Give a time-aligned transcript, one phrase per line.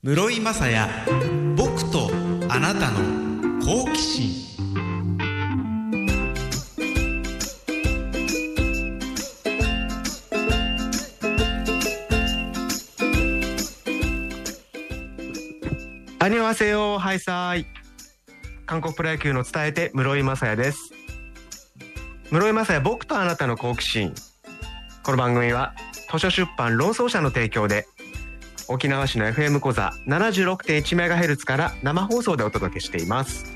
[0.00, 0.88] 室井雅也
[1.56, 2.08] 僕と
[2.48, 4.30] あなたの好奇心。
[16.20, 17.66] アニワセヨハイサイ。
[18.66, 20.92] 韓国プロ野球の伝えて室井雅也です。
[22.30, 24.14] 室井雅也僕とあなたの好奇心。
[25.02, 25.74] この番組は
[26.08, 27.88] 図書出版論争者の提供で
[28.70, 33.46] 沖縄市の FM 講座 76.1MHz から生放送でお届けしています。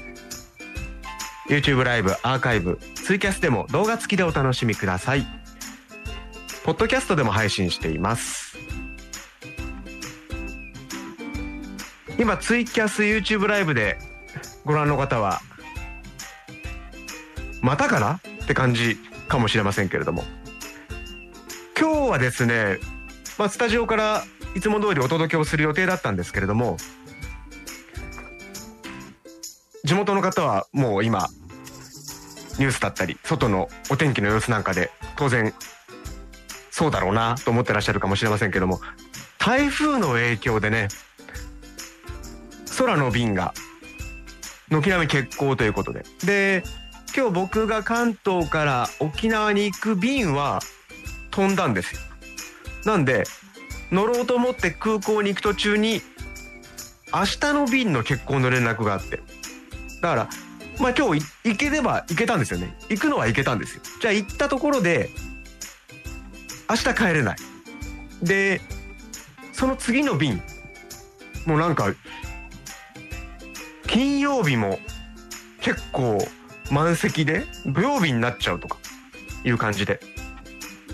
[1.50, 5.26] YouTube ライブアーカイブツイキャスでも動画付きでお楽しみください。
[6.64, 8.56] ポッドキャストでも配信しています。
[12.18, 13.98] 今ツイキャス YouTube ライブで
[14.64, 15.42] ご覧の方は
[17.60, 18.14] またかな？
[18.14, 18.96] って感じ
[19.28, 20.24] かもしれませんけれども。
[21.78, 22.78] 今日はですね、
[23.42, 24.22] まあ、スタジオから
[24.54, 26.76] いつも通りお届けをする予定だったんですけれども
[29.82, 31.26] 地元の方はもう今
[32.60, 35.52] ニュースだったり外のお天気の様子なんかで当然
[36.70, 38.78] そうだろうなと思ってらっしゃるかもしれませんけども
[39.40, 40.86] 台風の影響でね
[42.78, 43.54] 空の便が
[44.70, 46.04] 軒並み欠航ということで。
[46.24, 46.62] で
[47.16, 50.60] 今日僕が関東から沖縄に行く便は
[51.32, 52.11] 飛んだんですよ。
[52.84, 53.24] なんで
[53.90, 56.00] 乗ろうと思って空港に行く途中に
[57.14, 59.20] 明日の便の欠航の連絡があって。
[60.00, 60.28] だから
[60.80, 62.76] まあ今日行ければ行けたんですよね。
[62.88, 63.82] 行くのは行けたんですよ。
[64.00, 65.10] じゃあ行ったところで
[66.68, 67.36] 明日帰れない。
[68.22, 68.60] で
[69.52, 70.42] その次の便
[71.46, 71.92] もうなんか
[73.86, 74.78] 金曜日も
[75.60, 76.18] 結構
[76.70, 78.78] 満席で土曜日になっちゃうとか
[79.44, 80.00] いう感じで。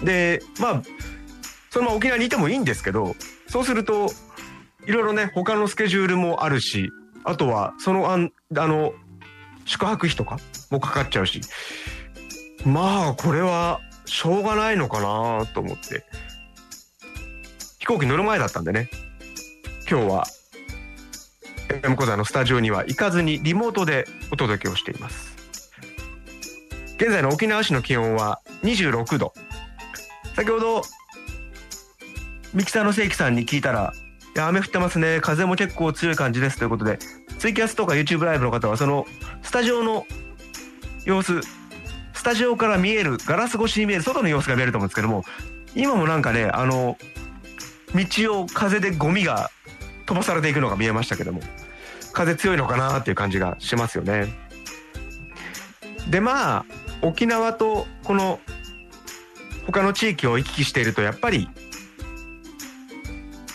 [0.02, 0.82] でまあ
[1.70, 3.14] そのまま沖縄にいてもいいんですけど
[3.48, 4.10] そうすると
[4.86, 6.90] いろいろね他のスケジュールもあるし
[7.24, 8.92] あとはそのあんあの
[9.64, 10.38] 宿泊費とか
[10.70, 11.40] もかかっちゃうし
[12.64, 16.04] まあこれはしょうがないのかなと思って。
[17.78, 18.90] 飛行機乗る前だったんでね。
[19.90, 20.26] 今日は
[21.68, 25.36] FM 講座のスタジオには行かずにリモートでお届けをしています。
[26.96, 29.32] 現在の沖縄市の気温は26度。
[30.34, 30.82] 先ほど
[32.54, 33.92] ミキサーの正規さんに聞いたら
[34.34, 36.98] 「いや雨降ってますね風も結構強い感じです」ということで
[37.38, 39.06] ツイキャスとか YouTube ライブの方はその
[39.42, 40.06] スタジオの
[41.04, 41.40] 様子
[42.14, 45.24] スタジオから見えるガラス越しに見える外の様子が見えると思うんですけども
[45.74, 46.98] 今もなんかねあの
[47.94, 49.50] 道を風でゴミが
[50.06, 51.40] 飛ばされていくのが見えましたけども
[52.12, 54.26] 風強いのかなっていう感じがしますよね。
[56.10, 56.64] でまあ
[57.02, 58.40] 沖縄とこの
[59.66, 61.48] 他の地域を行き来しているとやっぱり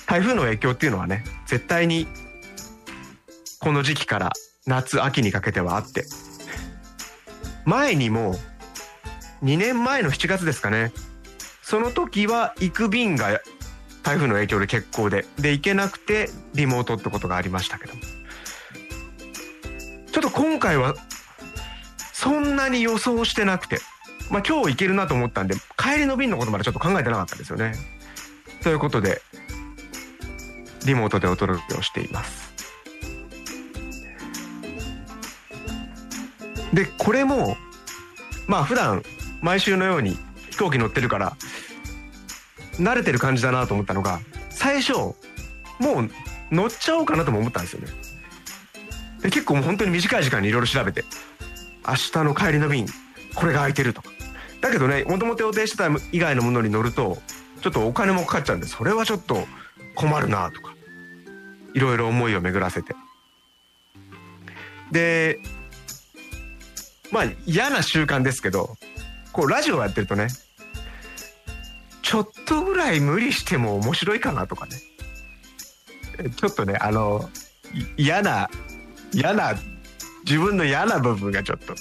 [0.06, 2.08] 台風の影響っていうのはね絶対に
[3.59, 4.31] この時期から
[4.66, 6.06] 夏秋にかけてはあって。
[7.66, 8.36] 前にも
[9.42, 10.92] 2年前の7月ですかね。
[11.62, 13.42] その時は行く便が
[14.03, 17.94] 台風の影響で欠航でで行けなくてリモートってことがありましたけど
[20.12, 20.94] ちょっと今回は
[22.12, 23.80] そんなに予想してなくて
[24.30, 27.74] まあ今日行けるなと思ったんで帰りの便のことまでちょっと考えてなかったですよね。
[28.62, 29.22] ということで
[30.86, 32.54] リモートでお届けをしています。
[36.74, 37.56] でこれも
[38.48, 39.04] まあ普段
[39.42, 40.18] 毎週のように
[40.50, 41.38] 飛行機乗ってるから
[42.74, 45.14] 慣れてる感じだなと思ったのが最初も
[46.02, 46.10] う
[46.52, 47.88] 乗っちゃおうかなとも思ったんですよね。
[49.22, 51.06] で結構もう本当に短い時間にいろいろ調べて
[51.88, 52.88] 明日の帰りの便
[53.36, 54.10] これが空いてるとか。
[54.62, 57.22] だけどねもともと予定してた以外のものに乗ると
[57.62, 59.46] ちょっとお金もかかっちゃうんでそれはちょっと
[59.96, 60.73] 困るなとか。
[61.74, 62.96] いろいろ思いを巡らせて。
[64.92, 65.40] で
[67.12, 68.76] まあ嫌な習慣ですけど
[69.32, 70.28] こうラジオやってるとね
[72.02, 74.78] ちょっとぐらい無理しても面白いかなとかね。
[76.36, 77.30] ちょっとねあの
[77.98, 78.50] 嫌な
[79.12, 79.56] 嫌な
[80.26, 81.74] 自分の嫌な部分がちょっと。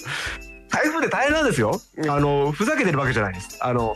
[0.69, 1.79] 台風で大変なんですよ。
[2.09, 3.59] あのふざけてるわけじゃないです。
[3.61, 3.93] あの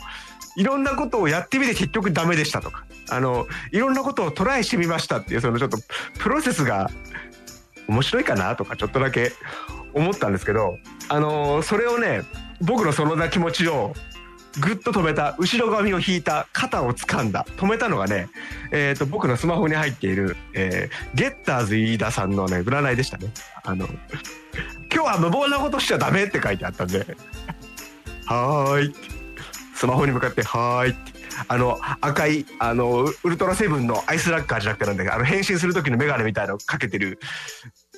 [0.57, 2.83] いろんなことをやってみて結局ダメでしたとか。
[3.09, 5.77] あのいろんなことをトライしてみましたっていうそのちょっと
[6.19, 6.89] プロセスが
[7.88, 9.31] 面白いかなとかちょっとだけ
[9.94, 10.77] 思ったんですけど
[11.07, 12.24] あのそれをね
[12.62, 13.94] 僕のそのな気持ちを
[14.59, 18.27] ぐっと止めた後ろ髪を引いた肩を掴んだ止めたのがね、
[18.71, 23.31] えーと、僕のスマホに入っている、えー、ゲッターズ飯田さんのね占いでしたね。
[23.63, 23.88] あの
[24.92, 27.06] 今日は無謀なことしちゃダメって書いてあったんで。
[28.25, 29.17] はーい。
[29.78, 31.18] スマホに向かってはーいって。
[31.48, 37.20] あの赤いあのウルトラセブンのアイスラッカーじゃなくてなんだけどあの変身する時の眼鏡みたいなのかけてる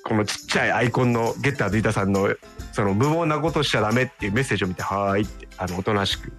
[0.04, 2.36] このちっちゃいアイコンのゲッターズイタさんの
[2.74, 6.34] その無謀なことしちゃダメっていうメッセージを見てはーいってあのおとなしく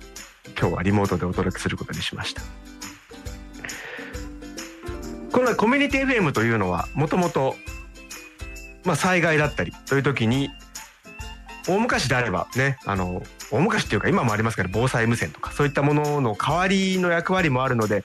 [0.58, 2.42] 今日はリモートでお届けすることにしました。
[5.32, 7.54] このコミュニティ FM というのはもともと
[8.84, 10.50] まあ災害だったりという時に
[11.68, 18.04] 大昔であればねあの大昔っていうか今もありますけど防災無線とかそういったものの代わりの役割もあるので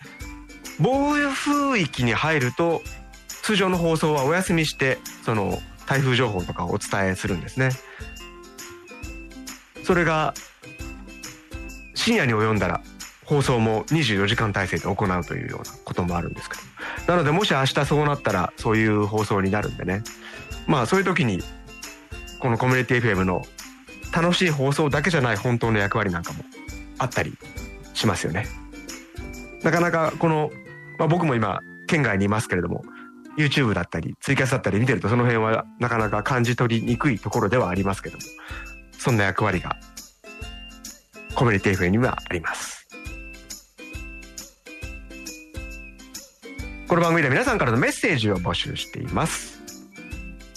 [0.79, 2.81] 暴風域に入ると
[3.43, 7.69] 通常の放送はお休みしてその台風情報とかをお伝えするんですね。
[9.83, 10.33] それが
[11.93, 12.81] 深夜に及んだら
[13.23, 16.55] 放送も24時間体制で行うというようなこともあるんですけ
[17.07, 20.03] どなのでもし明日そうなったらそういう放送になるんでね
[20.67, 21.39] まあそういう時に
[22.39, 23.43] このコミュニティ FM の
[24.15, 26.45] 楽しい放送だけじゃない本当の役割なんかも
[26.97, 27.33] あったり
[27.93, 28.47] しますよね。
[29.61, 30.51] なかなかこの、
[30.97, 32.83] まあ、僕も今県外にいますけれども
[33.37, 38.23] YouTube だったりツイキャスだったり見てるとその辺はなかなか感じ取りにくいところではありますけども
[38.97, 39.75] そんな役割が
[41.33, 42.87] コミュニティ FM にはあります
[46.87, 49.54] この番組では皆さんからのメッセージを募集しています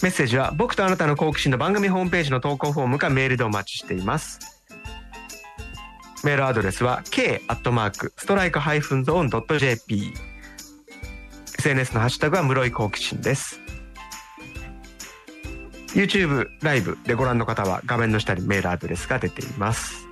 [0.01, 4.39] メッセージは僕とあなたの好奇心の番組ホームページの投稿フォームかメールでお待ちしています。
[6.23, 10.13] メールアドレスは k アットマークストライクハイフンゾーンドット jp
[11.57, 13.59] SNS のハッシュタグは室井好奇心です。
[15.89, 20.07] YouTube ライブでご覧の方は画面の下にメールアドレスが出ています。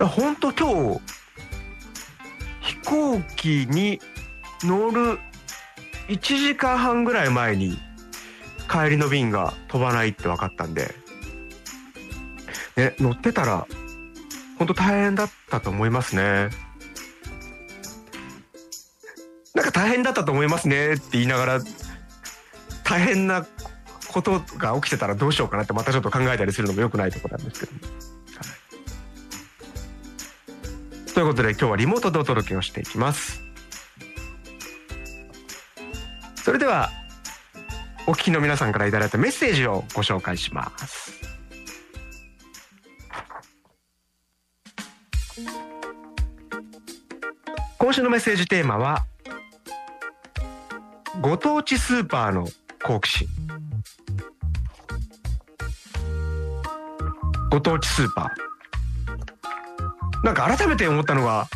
[0.00, 1.00] 本当今日
[2.60, 4.00] 飛行機に
[4.62, 5.18] 乗る
[6.08, 7.78] 1時間半ぐらい前に
[8.70, 10.94] 帰りの便が飛ばないって分かったんで、
[12.76, 13.66] ね、乗ってたら
[14.58, 16.50] 本当大変だったと思いますね。
[19.54, 21.60] なんか大変だったと思いますねって言いながら
[22.84, 23.46] 大変な
[24.12, 27.78] ことが起きてたらどうしようかなってまたちょっと考えたりするのも良くないところなんですけど、は
[31.06, 33.45] い、ということで今日はリモートでお届けをしていきます。
[36.46, 36.90] それでは
[38.06, 41.12] お聞きの皆さんからいただいたメッセージをご紹介します。
[47.78, 49.06] 今週のメッセージテーマは
[51.20, 52.46] ご当地スーパーの
[52.84, 53.28] 好奇心。
[57.50, 60.24] ご当地スーパー。
[60.24, 61.48] なんか改めて思ったのが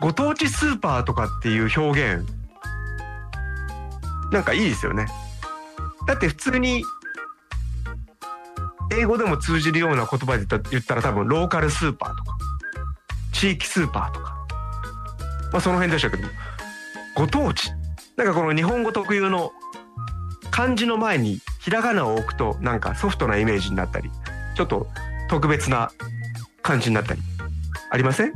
[0.00, 2.37] ご当地スーパーとかっていう表現
[4.30, 5.06] なんかいいですよね。
[6.06, 6.82] だって普通に
[8.92, 12.38] 英語でも通じるような言葉で言ったら多分ローカルスーパーとか
[13.32, 14.36] 地域スーパーとか
[15.52, 16.28] まあその辺でしたけど
[17.14, 17.70] ご当地。
[18.16, 19.52] なんかこの日本語特有の
[20.50, 24.10] 漢字の前にひらがなを置くとなんかソフトなイメージになったり
[24.56, 24.88] ちょっと
[25.28, 25.92] 特別な
[26.62, 27.20] 感じになったり
[27.90, 28.32] ありません？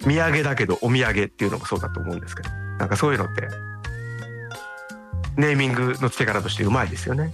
[0.00, 2.59] 土産だけどお土産っていうのもそうだと思うんですけど。
[2.80, 3.48] なんかそういうのって
[5.36, 7.30] ネーミングの付け方としてうまいですよね。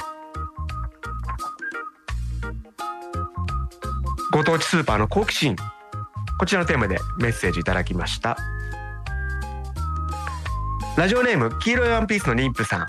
[4.32, 5.56] ご当地スーパーの好奇心。
[6.38, 8.36] こちらのテーマでメッセージいただきました。
[10.96, 12.86] ラジオネーム黄色いワンピースの妊婦さん。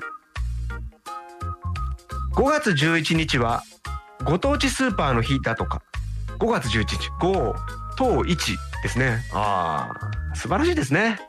[2.35, 3.63] 5月11日は
[4.25, 5.83] ご当地スーパーの日だとか。
[6.39, 7.53] 5月11日5
[7.97, 9.23] 等1ですね。
[9.31, 11.19] ああ素晴らしいですね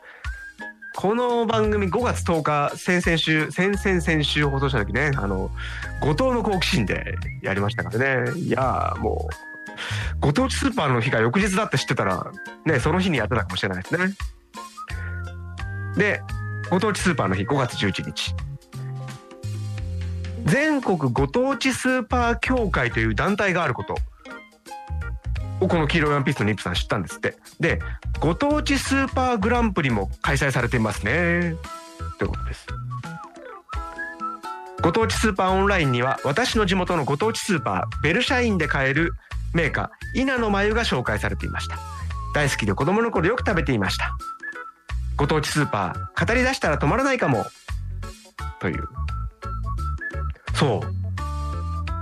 [1.01, 5.49] この番組5月10日先々週先々先週放送した時ねあの
[6.01, 8.37] 後藤の好奇心でやりましたからね。
[8.37, 12.29] いやもうご当地スーパーの日が翌日だって知ってたら
[12.65, 14.13] ねその日にやってたかもしれないですね。
[15.95, 16.21] で
[16.69, 18.35] ご当地スーパーの日5月11日。
[20.43, 23.95] 全国ご当地スーパー協会という団体があること。
[25.67, 27.37] この黄色いワンピースのニップさん知ったんですって。
[27.59, 27.79] で
[28.19, 31.55] ご当地スーパーグランプリも開催されていますね。
[32.17, 32.67] ということです。
[34.81, 39.13] ご当地スーパーオンラインには私の地元のご当地スーパーベルシャインで買える
[39.53, 41.77] メーカー稲の眉が紹介されていました。
[42.33, 44.15] 大好きで子供の頃よく食べていました。
[45.17, 47.45] ご当地スーパー語り出したら止まらないかも。
[48.59, 48.87] という。
[50.53, 50.98] そう。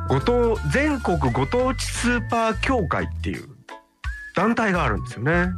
[0.08, 3.48] ご当全国ご当地スーパー協会っていう
[4.36, 5.50] 団体があるんですよね。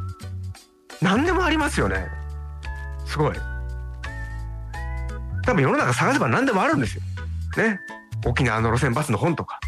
[1.01, 2.08] 何でもありますよね。
[3.06, 3.36] すごい。
[5.46, 7.03] 多分世の中探せば何でもあるんですよ。
[7.58, 7.79] ね。
[8.25, 9.60] 沖縄の路線バスの本とか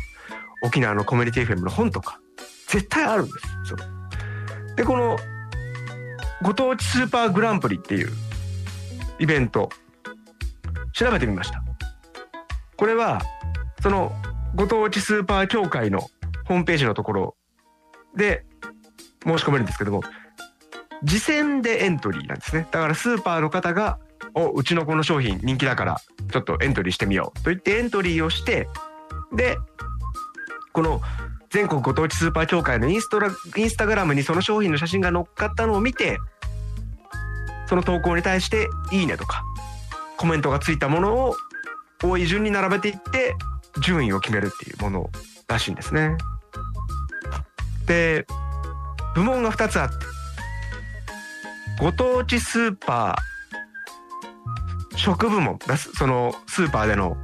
[0.63, 2.19] 沖縄のコミュニティ FM の本とか
[2.67, 3.31] 絶対あるんで
[3.65, 3.71] す。
[3.71, 3.77] よ。
[4.75, 5.17] でこの
[6.41, 8.11] ご当地スーパーグランプリっていう
[9.19, 9.69] イベント
[10.93, 11.61] 調べてみました。
[12.77, 13.21] これは
[13.81, 14.11] その
[14.55, 16.01] ご当地スーパー協会の
[16.46, 17.36] ホームページのところ
[18.15, 18.46] で
[19.25, 20.01] 申し込めるんですけども
[21.05, 22.67] 次戦でエントリーなんですね。
[22.72, 23.98] だからスーパーの方が
[24.36, 28.67] 「おうちのこの商品人気だからちょっとエントリーしてみよう」と言ってエントリーをして
[29.34, 29.58] で
[30.74, 31.01] この
[31.50, 36.20] 全国ご当地スーパー協会のインストラインスタグラムにその商品の写真が載っかったのを見て
[37.67, 39.43] その投稿に対して「いいね」とか
[40.17, 41.36] コメントがついたものを
[42.03, 43.36] 多い順に並べていって
[43.79, 45.09] 順位を決めるっていうもの
[45.47, 46.17] らしいんですね。
[47.85, 48.25] で
[49.15, 49.95] 部門が2つあって
[51.79, 55.57] ご当地スーパー食部門
[55.95, 57.17] そのスーパーでの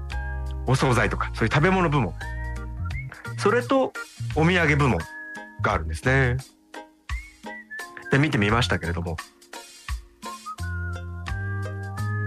[0.65, 2.13] お惣菜とかそういう食べ物部門
[3.37, 3.93] それと
[4.35, 4.97] お土産部門
[5.61, 6.37] があるんですね。
[8.11, 9.17] で見てみましたけれども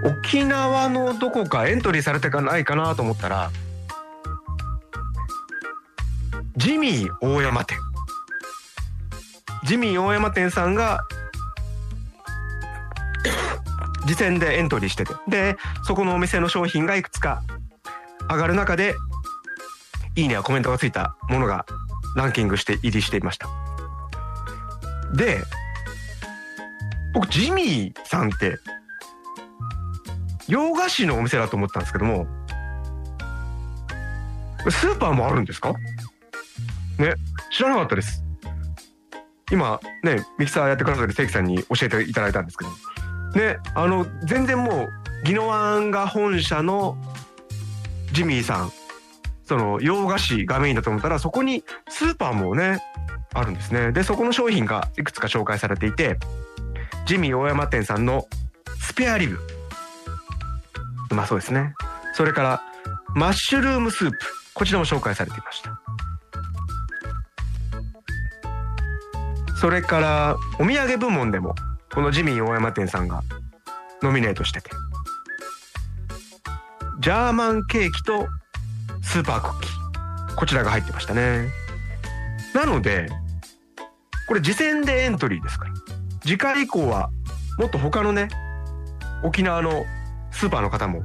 [0.04, 3.50] 沖縄のどこかエントリーされてかないかなと思ったら
[6.56, 7.78] ジミー大山店。
[9.64, 11.02] ジミー大山店さんが
[14.02, 15.14] 次戦でエントリーしてて。
[15.28, 17.42] でそこのお店の商品がいくつか
[18.28, 18.94] 上がる中で
[20.16, 21.66] いいねやコメントがついたものが
[22.16, 23.48] ランキングして入りしていました。
[25.14, 25.42] で
[27.14, 28.58] 僕ジミーさんって
[30.48, 32.26] 洋菓子のお店だと思ったんですけども
[34.68, 35.74] スーパーもあるんですか？
[37.00, 37.14] ね
[37.50, 38.22] 知らなかったです。
[39.50, 42.70] 今ねミキサーやってくださる関さんに教えていただいたんですけど。
[43.34, 44.88] ねあの全然もう
[45.24, 46.96] 宜野湾が本社の
[48.12, 48.72] ジミーさん
[49.44, 52.82] その洋菓子がメインだと思ったらそこにスーパーもね
[53.32, 53.92] あるんですね。
[53.92, 56.18] でそこの商品がいくつか紹介されていて
[57.06, 58.26] ジミー大山店さんの
[58.80, 59.38] スペアリブ。
[61.10, 61.74] うまそうですね。
[62.14, 62.62] それから
[63.14, 64.18] マッシュルームスープ。
[64.54, 65.80] こちらも紹介されていました。
[69.60, 71.54] それからお土産部門でも
[71.92, 73.22] このジミー大山店さんが
[74.00, 74.70] ノミネートしてて。
[77.00, 78.26] ジャーマンケーキと
[79.02, 80.34] スーパークッキー。
[80.34, 81.50] こちらが入ってましたね。
[82.54, 83.10] なので
[84.26, 85.74] これ次戦でエントリーですから。
[86.22, 87.10] 次回以降は
[87.58, 88.28] もっと他のね
[89.22, 89.84] 沖縄の
[90.30, 91.02] スーパーの方も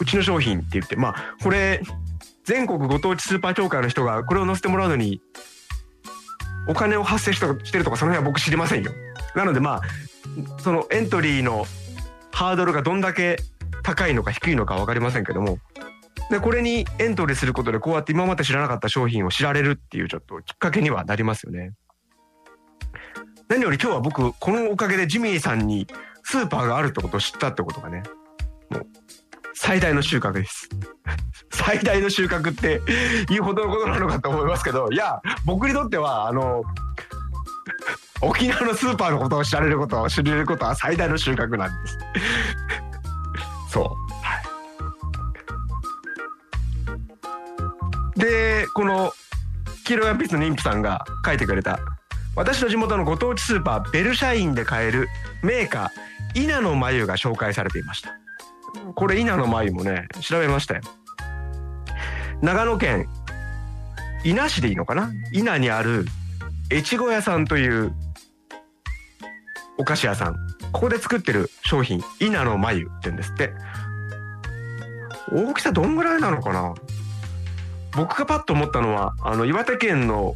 [0.00, 1.82] うちの商品って言ってまあこれ
[2.42, 5.20] 全国ご当地スーパー協会の人がこれを載せてもらうのに
[6.68, 8.92] お金を発生してるとかその辺は僕知りませんよ。
[9.34, 9.82] なのでまあ
[10.62, 11.66] そのエントリーの
[12.32, 13.38] ハードルがどんだけ
[13.82, 15.58] 高いのか低いのか分かりませんけども。
[16.30, 21.72] でこれにエントリーすることでこうやって今まで知らなかった商品を知られるっていうちょっときっかけにはなりますよね。
[23.48, 25.86] 何より今日は僕このおかげでジミーさんに
[26.22, 28.02] スーパーがあるってことを知ったってことがね
[28.70, 28.86] もう
[29.52, 30.70] 最大の収穫です。
[31.52, 32.80] 最大の収穫って
[33.32, 36.64] いうほどのことなのかと思いますけどいや僕にとってはあの
[38.22, 41.98] 沖縄のスーパーのことを知られることを知れることは最大の収穫なんです。
[43.70, 43.84] そう。
[44.22, 44.40] は
[48.16, 48.20] い。
[48.20, 49.12] でこの
[49.84, 51.80] 黄色いワンピースの妊婦さんが書いてくれた
[52.36, 55.08] 私の地元のご当地スーパーベルシャインで買える
[55.42, 58.10] メーカー稲の眉が紹介されていました。
[58.94, 60.82] これ稲の眉もね調べましたよ。
[62.42, 63.08] 長野県
[64.24, 65.12] 伊那市でいいのかな？
[65.32, 66.06] 伊那にある
[66.72, 67.94] 越後屋さんという
[69.78, 70.36] お菓子屋さん。
[70.72, 73.52] ここで作ってる商品稲の眉って言うんですって。
[75.32, 76.74] 大きさどんぐらいなのかな？
[77.94, 80.34] 僕がパッと思ったのはあの岩手県の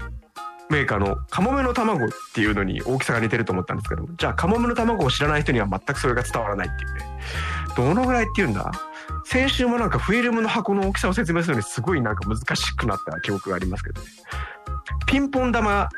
[0.70, 7.04] メーカーのカモメの卵っていうのに大きさが似てると思ったんですけどじゃあカモメの卵を知らない人には全くそれが伝わらないっていうね。
[7.76, 8.70] どのぐらいっていうんだ？
[9.24, 14.06] 先週もなんかフィルムの箱の大きさを説明するのにすごいなんか難しくなった記憶がありますけどね。
[15.06, 15.88] ピンポン玉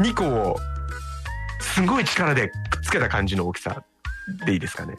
[0.00, 0.56] 2個を
[1.60, 3.82] すごい力でくっつけた感じの大きさ
[4.46, 4.96] でいいですかね。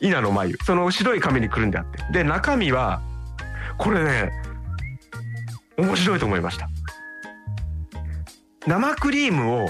[0.00, 1.98] 稲の眉その白い紙にくるんであって。
[2.12, 3.00] で中身は
[3.78, 4.32] これね
[5.76, 6.68] 面白いと思いました。
[8.66, 9.68] 生クリームを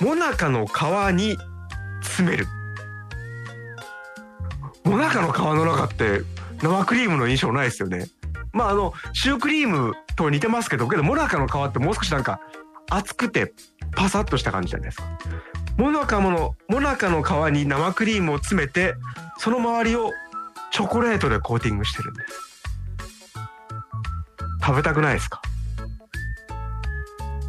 [0.00, 0.70] もなかの皮
[1.14, 1.36] に
[2.02, 2.46] 詰める。
[4.84, 6.22] もなかの皮の中って
[6.62, 8.06] 生クリームの印象ないですよね。
[8.52, 12.40] まああのシュークリームと似てますけどけどもなかの皮ってもう少しなんか
[12.90, 13.52] 厚くて
[13.96, 15.04] パサッとした感じじゃないですか。
[15.76, 18.94] もなかものもなかの皮に生クリームを詰めて
[19.38, 20.12] その周りを
[20.70, 22.52] チョコレートでコーティングしてるんです。
[24.64, 25.42] 食べたくないですか？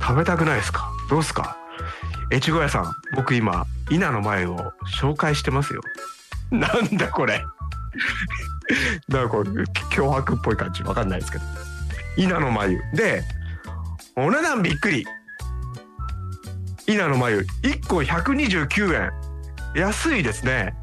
[0.01, 0.89] 食べたくないですか？
[1.10, 1.58] どうすか？
[2.32, 5.82] 越後屋さん僕今稲の前を紹介してますよ。
[6.52, 7.44] なんだこれ。
[9.08, 10.84] なんかこう脅迫っぽい感じ。
[10.84, 11.44] わかんないですけど。
[12.18, 13.24] 稲の眉で
[14.16, 15.06] お値段びっくり。
[16.88, 19.12] 稲の眉1個129円
[19.75, 20.75] 安いですね。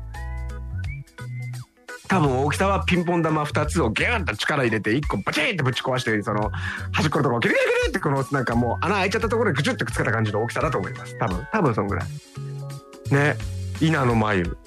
[2.09, 6.51] 多分大きさはピンポン玉2つをギューンと力入れて1個バチンってぶち壊してその
[6.93, 11.19] 端っこのところギリギリギリってこのなんかもう穴開いちゃったところにグチュってくっつけた感じの大きさだと思います。
[11.19, 11.47] 多分。
[11.51, 13.15] 多分そんぐらい。
[13.15, 13.35] ね。
[13.81, 14.59] 稲の眉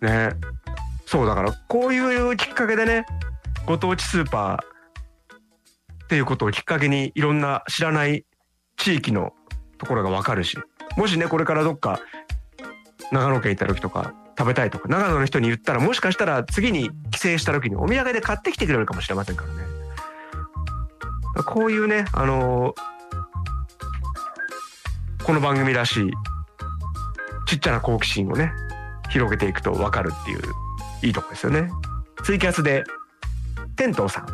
[0.00, 0.30] ね。
[1.06, 3.04] そうだからこういうきっかけでね
[3.66, 4.56] ご当地スーパー
[6.04, 8.24] っていうことをきっかけにいろんな知らない
[8.76, 9.32] 地域の
[9.78, 10.56] ところがわかるし
[10.96, 11.98] もしねこれからどっか
[13.10, 19.64] 長野県行った時とか食べたいとか長野の人に言ったらもしかしたら次に帰省した時にお土産で買ってきてくれるかもしれませんからね。
[21.44, 22.74] こういうねあの
[25.24, 26.10] この番組らしい
[27.46, 28.52] ちっちゃな好奇心をね
[29.10, 30.40] 広げていくと分かるっていう
[31.02, 31.70] いいとこですよね。
[32.24, 32.84] ツイキャスで
[33.76, 34.26] 天童さん。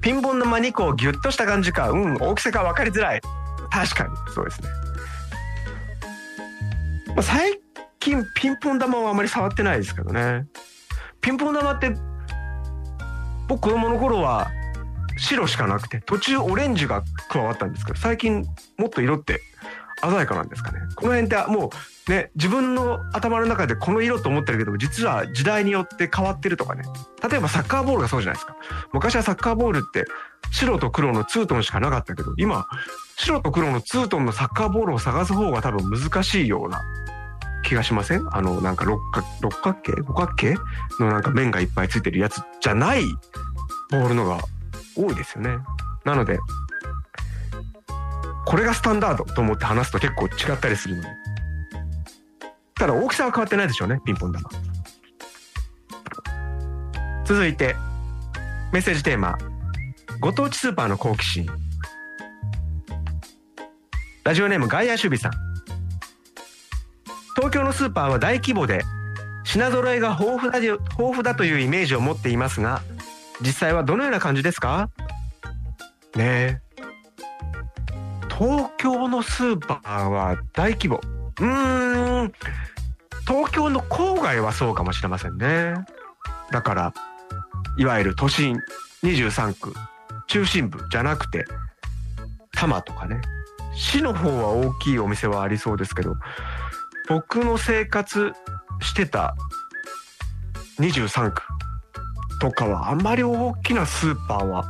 [0.00, 3.20] ピンポン玉2個をギュッとした感じかうん大きさが分かりづらい。
[3.70, 4.68] 確かにそうですね、
[7.08, 7.58] まあ、最
[8.00, 10.46] 近ピンポン玉はあまり触ってないですけどね。
[11.20, 11.94] ピンポン玉って
[13.48, 14.50] 僕子供の頃は
[15.18, 18.44] 白しかなくて途中オレンジが加わったんですけど最近
[18.76, 19.40] もっと色って
[20.02, 20.80] 鮮やかなんですかね。
[20.96, 21.70] この辺っても
[22.08, 26.82] うね自分の頭の中でこの色と思ってるけど実は時代によって変わってるとかね。
[27.28, 28.56] 例えばサッカーボールがそうじゃないですか。
[28.92, 30.04] 昔はサッカーボールって
[30.50, 32.66] 白と黒のツートンしかなかったけど今
[33.16, 36.82] 白と黒のツートンのサッカーボールを探す方が多分難しいような
[37.64, 38.26] 気がしません？
[38.32, 39.92] あのなんか六角六角形？
[40.02, 40.56] 五角形？
[40.98, 43.04] のなんか面がいっぱいついてるやつじゃない
[43.90, 44.40] ボールのが
[44.96, 45.58] 多いですよね。
[46.04, 46.40] なので
[48.44, 51.08] これがスタンダードと思って話すと結構違ったりするので
[52.74, 54.50] ただ大きさは変わってないでしょうねピンポン玉。
[57.24, 57.76] 続いて
[58.72, 59.38] メッセージテーマ。
[60.20, 61.46] ご当地スーパーの好奇心。
[64.24, 65.32] ラジオネーム外野守備さん。
[67.36, 68.82] 東京のスーパーは大規模で
[69.44, 72.82] 品揃えが豊富だ豊富だというイメージを持っていますが
[73.40, 74.90] 実際はどのような感じですか？
[76.16, 76.71] ねえ。
[78.42, 80.96] 東京のスーパーは大規模。
[80.96, 82.32] うーん。
[83.24, 85.74] 東京の郊外はそうかもしれませんね。
[86.50, 86.94] だから
[87.76, 88.58] いわゆる都心
[89.04, 89.72] 23区
[90.26, 91.44] 中心部じゃなくて
[92.52, 93.20] 多摩とかね。
[93.76, 96.16] 市の方は大きいお店はありそうですけど
[97.08, 98.32] 僕の生活
[98.80, 99.36] してた
[100.80, 101.42] 23区
[102.40, 104.64] とかはあんまり大きなスーパーは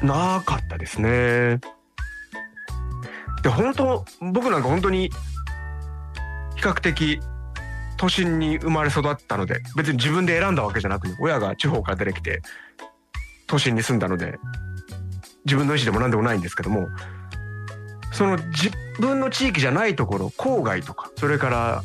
[0.00, 1.60] なかったですね。
[3.42, 5.10] で本当僕なんか本当に
[6.56, 7.20] 比較的
[7.96, 12.42] 都心に生まれ育ったので別に自分で選んだわけじゃなくて親が地方から出てきて
[13.46, 14.38] 都心に住んだので
[15.44, 16.88] 自分の意思でも何でもないんですけども
[18.12, 21.82] その自分の地域じゃないところ郊外とかそれから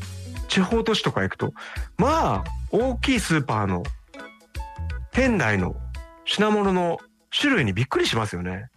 [0.47, 1.53] 地方都市とか行くと
[1.97, 3.83] まあ大きいスーパーの
[5.11, 5.75] 店内の
[6.25, 6.99] 品物の
[7.31, 8.69] 種類にびっくりしますよね。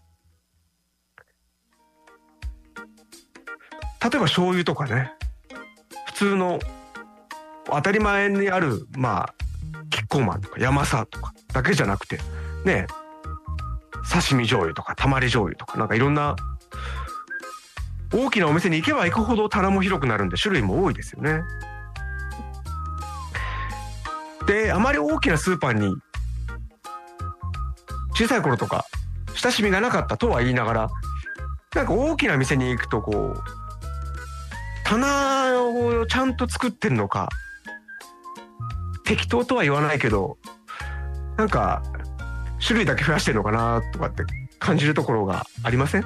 [4.02, 5.12] 例えば醤油とかね
[6.06, 6.58] 普通の
[7.66, 9.34] 当たり前にあるまあ
[9.90, 12.18] キッコーマンとかヤマサとかだけじゃなくて
[12.64, 12.86] ね
[14.10, 16.36] 刺身醤油とかたまり醤油とかなんかいろんな
[18.12, 21.42] 大きなお店に行けば行くほど棚も広くなるんで種類も多いですよね。
[24.46, 25.94] であまり大きなスーパーに
[28.14, 28.84] 小さい頃とか
[29.36, 30.90] 親しみがなかったとは言いながら
[31.74, 33.59] なんか大きな店に行くとこう
[34.90, 37.28] 棚をちゃんと作ってんのか。
[39.04, 40.36] 適当とは言わないけど
[41.36, 41.82] なんか
[42.64, 44.24] 種類だけ増やしてんのかなとかって
[44.58, 46.04] 感じるところがありません？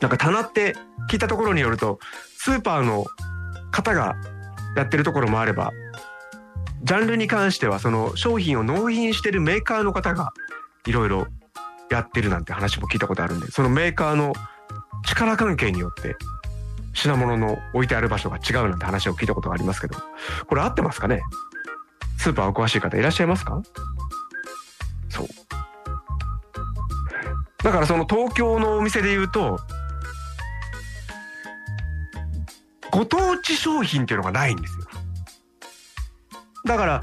[0.00, 0.74] なんか棚って
[1.10, 1.98] 聞いたところによると
[2.36, 3.06] スーパーの
[3.70, 4.14] 方が
[4.76, 5.72] やってるところもあれば
[6.82, 10.32] ジャンルに関してはその商品を納品してるメーカーの方が
[10.86, 11.26] いろいろ
[11.90, 14.32] やってるなんて話も聞いたことあるんでそのメーカーの
[15.02, 16.16] 力関係によって
[16.94, 19.98] 品物の置いてある場所が違うなんて話を聞いたことがありますけど
[20.46, 21.22] これ合ってますかね？
[22.18, 23.62] スーパーお詳しい方いらっしゃいますか？
[25.08, 25.26] そう。
[27.64, 29.58] だからその東京のお店で言うと
[32.90, 34.84] ご当地商品っていうのがないんですよ。
[36.66, 37.02] だから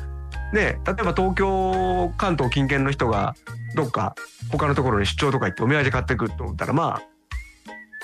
[0.54, 3.36] ね例えば東京関東近県の人が
[3.76, 4.16] どっか
[4.52, 7.02] 他のところに出張とか行ってお土産買ってくると思ったらまあ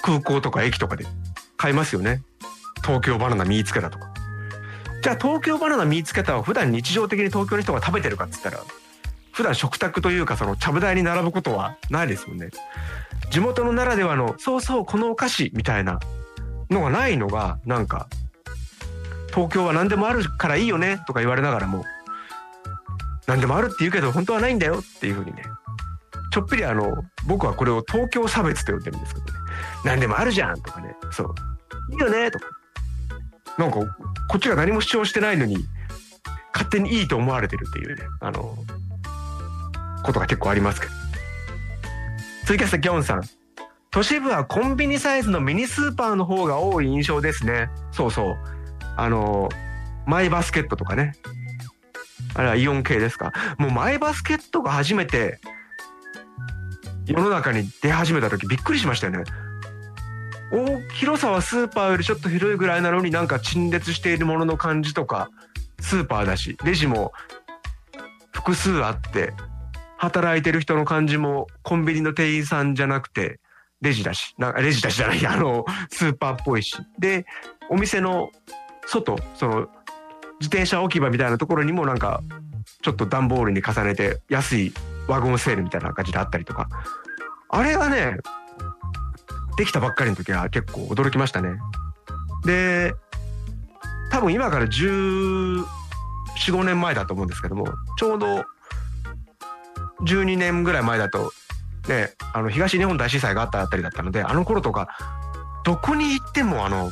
[0.05, 1.07] 空港とか駅とかで
[1.57, 2.21] 買いますよね。
[2.85, 4.13] 東京バナナ見つけたとか。
[5.01, 8.59] じゃあ東京バナナ見つけたは普段日常的に東京の人が食べてるかっつったら
[9.31, 12.49] 普段食卓というかそのちゃぶ台に並ぶことはないですもんね。
[13.31, 15.99] 地元のならではのそうそうこのお菓子みたいな
[16.69, 18.07] のがないのがなんか
[19.29, 21.83] 東京は何でもあるからいいよねとか言われながらも
[23.25, 25.41] 何でもあるって言うけど本当はないんだよっていうふうにね
[26.31, 29.44] ちょっぴりあの僕はこれを東京差別と呼んでるんですけどね。
[29.83, 30.95] 何でもあるじゃんとかね。
[31.11, 31.35] そう。
[31.93, 32.45] いいよねとか。
[33.57, 33.85] なんかこ
[34.37, 35.57] っちが何も主張してないのに
[36.53, 38.03] 勝手にいいと思われてるっていうね。
[38.21, 38.57] あの
[40.03, 40.93] ことが結構ありますけど。
[42.45, 43.23] 追加してギョンさん。
[43.91, 47.69] 都市部はコンビニサイズのミニスーパーの方が多い印象ですね。
[47.91, 48.35] そうそう。
[48.97, 49.49] あの
[50.05, 51.13] マイバスケットとかね。
[52.33, 53.31] あれはイオン系ですか？
[53.57, 55.39] もうマイバスケットが初めて
[57.05, 59.23] 世の中に出始めた時びっくりしましたよね。
[60.55, 65.29] 大広さはスーパーよりちょっと広いぐらいなのになんか陳列しているものの感じとか
[65.81, 67.11] スーパーだしレジも
[68.31, 69.33] 複数あって
[69.97, 73.39] 働いてる人の感じもコンビニの店員さんじゃなくて
[73.81, 76.77] レジだしなレジだしじゃない あのスーパーっぽいし。
[76.97, 77.25] で
[77.69, 78.29] お店の
[78.85, 79.67] 外その
[80.39, 82.21] 自転車置き場みたいなところにもなんか
[82.81, 84.73] ちょっと段ボールに重ねて安い
[85.07, 86.69] ワゴンセールみたいな感じであったりとか。
[87.49, 88.17] あれがね
[89.57, 91.57] できたばっかりの時は結構驚きましたね。
[92.45, 92.93] で
[94.11, 95.65] 多分今から14、
[96.37, 97.65] 5年前だと思うんですけども
[97.97, 98.45] ちょうど
[100.03, 101.33] 12年ぐらい前だと
[101.87, 104.89] ねあの東日本大震災があったあたりだったのであの頃とか
[105.63, 106.91] どこに行ってもあの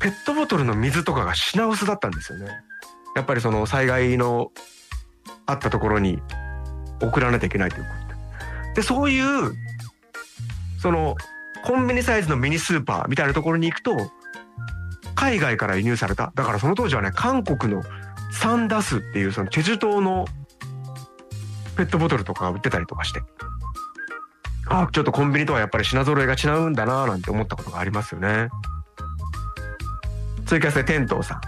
[0.00, 2.48] ペットボトルの水とかが品薄だったんですよね。
[3.16, 4.52] やっぱりその災害の
[5.46, 6.22] あったところに
[7.02, 7.88] 送らなきゃいけないというこ
[8.68, 9.52] とでそういう
[10.80, 11.16] その
[11.64, 13.96] コンビニサイズのミニスーパーみたいなところに行くと
[15.14, 16.32] 海外から輸入された。
[16.34, 17.82] だからその当時はね韓国の
[18.32, 20.24] サンダスっていうそのチェジュ島の
[21.76, 23.22] ペットボトルとかが売ってたりとかして。
[24.72, 28.48] あちょっとコンビニとはやっぱり品揃えが違うんだななんて思ったことがありますよね。
[30.46, 31.40] 追加して天童さん。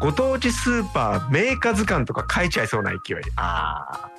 [0.00, 3.18] ご当地スーパーメーカー図鑑とか書いちゃいそうな勢い。
[3.36, 4.10] ああ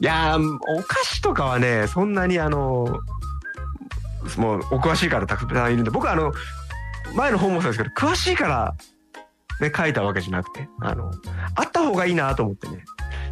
[0.00, 3.00] いやお菓子とかはねそんなにあの
[4.36, 6.32] もうお詳しいからたくさんいるんで僕はあの
[7.14, 8.74] 前の本もそうですけど詳しいから
[9.60, 11.10] ね書いたわけじゃなくてあの
[11.54, 12.84] あった方がいいなと思ってね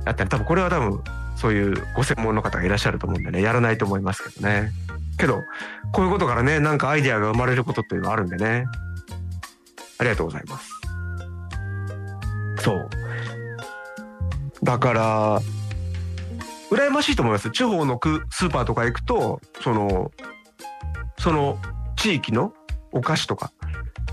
[0.05, 1.03] やったら多分これは多分
[1.37, 4.72] そういうご専門の方がいらっしゃると思うんでねやらないと思いますけどね。
[5.18, 5.40] けど
[5.92, 8.66] こういうことからねなんかアイデアが生まれることっていうのはあるんでね。
[9.98, 10.70] ありがとうございます。
[12.62, 12.88] そう。
[14.62, 15.40] だから
[16.70, 17.50] 羨ましいと思います。
[17.50, 17.98] 地方の
[18.31, 20.11] スーパーとか行くとその
[21.20, 21.59] その
[21.96, 22.52] 地域の
[22.92, 23.52] お菓子とか。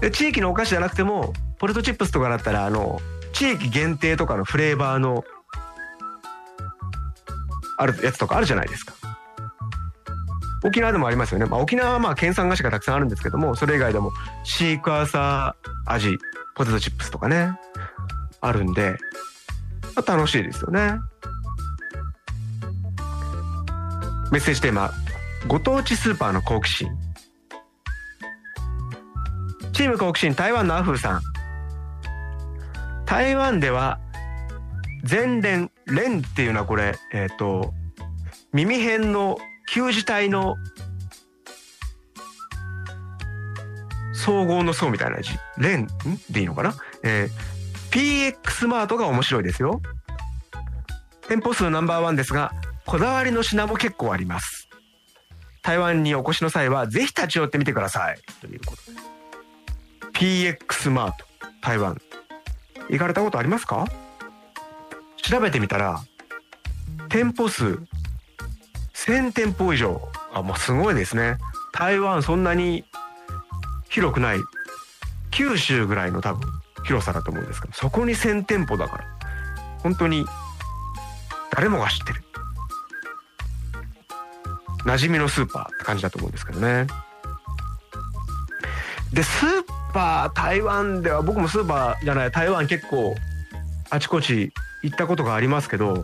[0.02, 3.00] で地域のお菓子じゃなくてもポテトチップスとかだったらあの
[3.34, 5.24] 地域限定とかのフレーバーの
[7.80, 8.94] あるやつとかあるじゃないですか。
[10.64, 14.12] 沖縄でもありますよね、まあ、沖縄はまあ県産菓子がたくさんあるんですけどもそれ以外でも
[14.44, 16.18] シークワーサー味
[16.56, 17.52] ポテトチップスとかね
[18.42, 18.98] あるんで、
[19.96, 21.00] まあ、楽しいですよね。
[24.32, 24.92] メッセージテーマ
[25.46, 26.90] ご当地スーパーの好奇心。
[29.74, 31.22] チーム好奇心台湾のアフーさん。
[33.06, 34.00] 台湾では
[35.10, 37.74] 前連連っていうのはこれえっ、ー、と
[38.52, 39.38] 耳辺の
[39.72, 40.56] 旧字体の
[44.14, 45.32] 総合の層みたいな字。
[45.58, 45.88] 連ん
[46.32, 49.82] でいいのかな、えー、PX マートが面白いですよ。
[51.30, 52.54] 店舗数ナンバーワンですが
[52.86, 54.67] こだわりの品も結構あります。
[55.62, 58.20] 台湾にお越しの際はぜひ立ち寄ってみてください。
[58.42, 58.98] ということで。
[60.14, 61.26] PX マート
[61.62, 61.98] 台湾。
[62.90, 63.86] 行かれたことありますか？
[65.18, 66.02] 調べてみたら
[67.10, 67.80] 店舗数
[68.94, 70.02] 1000店舗以上。
[70.34, 71.38] あもうすごいですね。
[71.74, 72.86] 台湾そんなに
[73.90, 74.38] 広くない。
[75.32, 76.50] 九州ぐらいの多分
[76.86, 79.04] 広さだと思うんですけどそこに1000店舗だから
[79.84, 80.26] 本当に
[81.52, 82.24] 誰もが知ってる。
[84.88, 86.88] 馴染みのスーパーって感じだと思うんですけどね。
[89.12, 93.16] でスーパー台湾では僕もスーパーじゃない台湾結構
[93.90, 94.52] あちこち
[94.84, 96.04] 行ったことがありますけど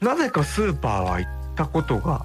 [0.00, 2.24] なぜかスーパーは行ったことが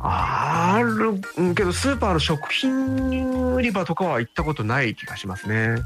[0.00, 1.20] ある
[1.54, 5.76] けどスーパーの食品売り場とかは行ったことない気がしますね。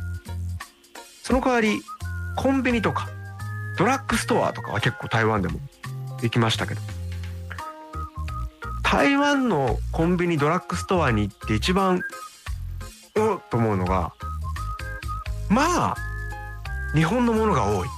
[1.22, 1.82] その代わり
[2.36, 3.08] コンビニとか
[3.76, 5.58] ドラッグストアとかは結構台湾でも
[6.22, 6.95] 行きましたけど。
[8.88, 12.02] 台湾のコンビニドラッグストアに行って一番
[13.16, 14.14] おっと思うのが
[15.50, 15.96] まあ
[16.94, 17.88] 日本のものが多い。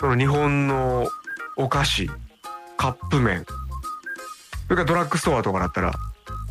[0.00, 1.06] その日本の
[1.56, 2.10] お菓子
[2.78, 3.44] カップ麺。
[4.64, 5.92] それからドラッグストアとかだったら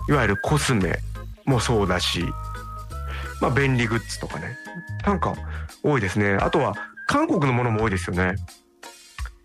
[0.07, 0.99] いわゆるコスメ
[1.45, 2.23] もそうだし
[3.41, 4.55] まあ便利グッズとかね。
[5.03, 5.33] なんか
[5.81, 6.35] 多いですね。
[6.35, 6.75] あとは
[7.07, 8.35] 韓国のものも多いですよね。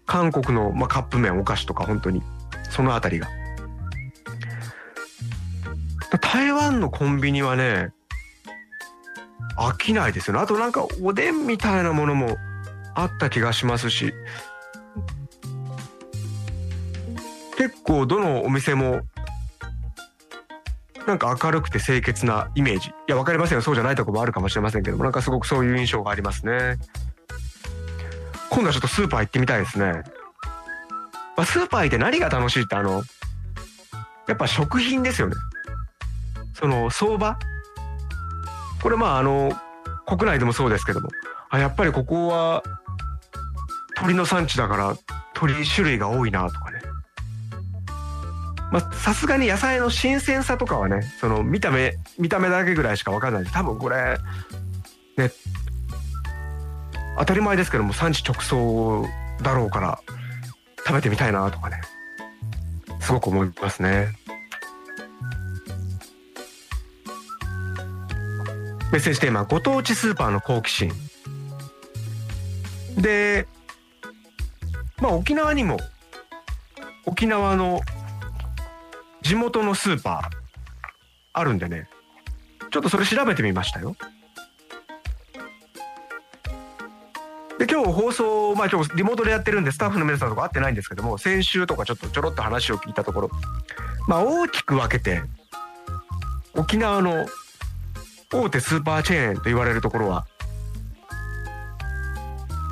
[0.04, 2.22] 韓国の、まあ、カップ麺お菓子とか本当に。
[2.68, 3.39] そのあたりが。
[6.18, 7.92] 台湾のコンビニはね
[9.58, 10.40] 飽きないですよね。
[10.40, 12.36] あとなんかおでんみたいなものも
[12.94, 14.12] あった気がしますし。
[17.56, 19.02] 結構どのお店も
[21.06, 22.88] なんか明るくて清潔なイメージ。
[22.88, 23.62] いや分かりませんよ。
[23.62, 26.78] そうじゃないとこもあるかもしれませんけどもなんかすごくそういう印象がありますね。
[28.48, 30.02] 今度はちょっとスーパー行ってみたいですね、
[31.36, 33.02] まあ、スーパー行って何が楽しいってあの
[34.26, 35.36] やっぱ食品ですよね。
[36.60, 37.38] その相場？
[38.82, 39.52] これまああの
[40.06, 41.08] 国内でもそうですけども。
[41.48, 42.62] あやっぱりここは
[43.96, 44.96] 鳥の産地だから
[45.34, 46.80] 鳥種類が多いなとかね。
[48.70, 53.44] まあさすがに野菜の新鮮さとかはねその見た目見た目だけぐらいしか分かんない。
[53.46, 54.18] 多分これ
[55.16, 55.32] ね
[57.18, 59.06] 当たり前ですけども産地直送
[59.42, 60.00] だろうから
[60.86, 61.80] 食べてみたいなとかね。
[63.00, 64.08] すごく思いますね。
[68.92, 70.92] メッセージテーマご当地スーパーの好奇心。
[72.96, 73.46] で
[75.00, 75.78] まあ沖縄にも
[77.06, 77.80] 沖縄の
[79.22, 80.36] 地元のスーパー
[81.32, 81.88] あるんでね。
[82.72, 83.96] ちょっとそれ調べてみましたよ。
[87.58, 93.30] で今日放送まあ今日リモートでやってるんでスタッフの皆さんとか会ってないんですけども先週とかちょっとちょろっと話を聞いたところ。
[94.08, 95.22] まあ大きく分けて
[96.54, 97.26] 沖縄の
[98.32, 100.26] 大手スーパーチェーンと言われるところは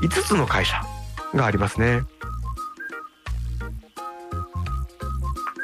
[0.03, 0.81] 5つの会社
[1.35, 2.03] がありますね。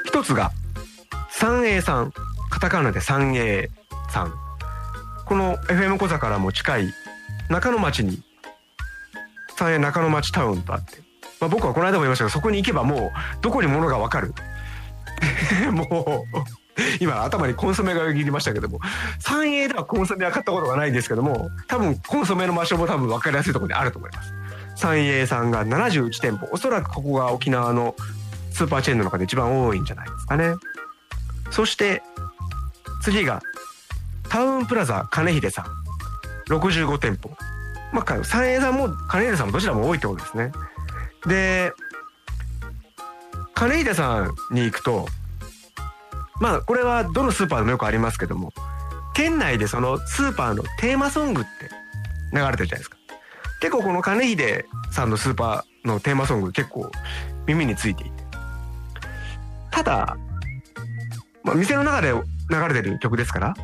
[0.04, 0.50] 一つが
[1.30, 2.12] 三栄さん。
[2.50, 3.70] カタカナで三栄
[4.10, 4.34] さん。
[5.26, 6.94] この FM 小座からも近い
[7.48, 8.22] 中野町に
[9.56, 10.98] 三栄中野町タウンとあって、
[11.40, 14.34] まあ、僕はこの間も言いましたがそこに行けばもうどこに物が分かる。
[15.72, 16.63] もう
[17.00, 18.80] 今頭にコンソメが切りましたけども。
[19.20, 24.32] 三栄ではコンソメは買ったことがないんですけども多分コンソメの場所も多分分かりやすいところにあると思います。
[24.76, 26.48] 三栄さんが71店舗。
[26.52, 27.94] おそらくここが沖縄の
[28.50, 30.54] スーパーチェーンの中で一番多いんじゃないですかね。
[31.50, 32.02] そして
[33.02, 33.40] 次が
[34.28, 35.66] タウンプラザ金秀さん。
[36.50, 37.30] 65店舗。
[37.92, 40.52] まあ三栄さんも金秀さんもどちらも多いってことですね。
[41.26, 41.72] で
[43.54, 45.06] 金秀さんに行くと
[46.40, 48.52] まあこれはどのスーパーでもよくありますけども
[49.14, 51.70] 県内でそのスーパーのテーマソングって
[52.32, 52.96] 流れてるじゃないですか。
[53.60, 56.90] 結構この金秀さんのスーパーのテーマソング結構
[57.46, 58.24] 耳についていて。
[59.74, 60.16] ただ、
[61.42, 63.54] まあ、店の中で流れてる曲ですから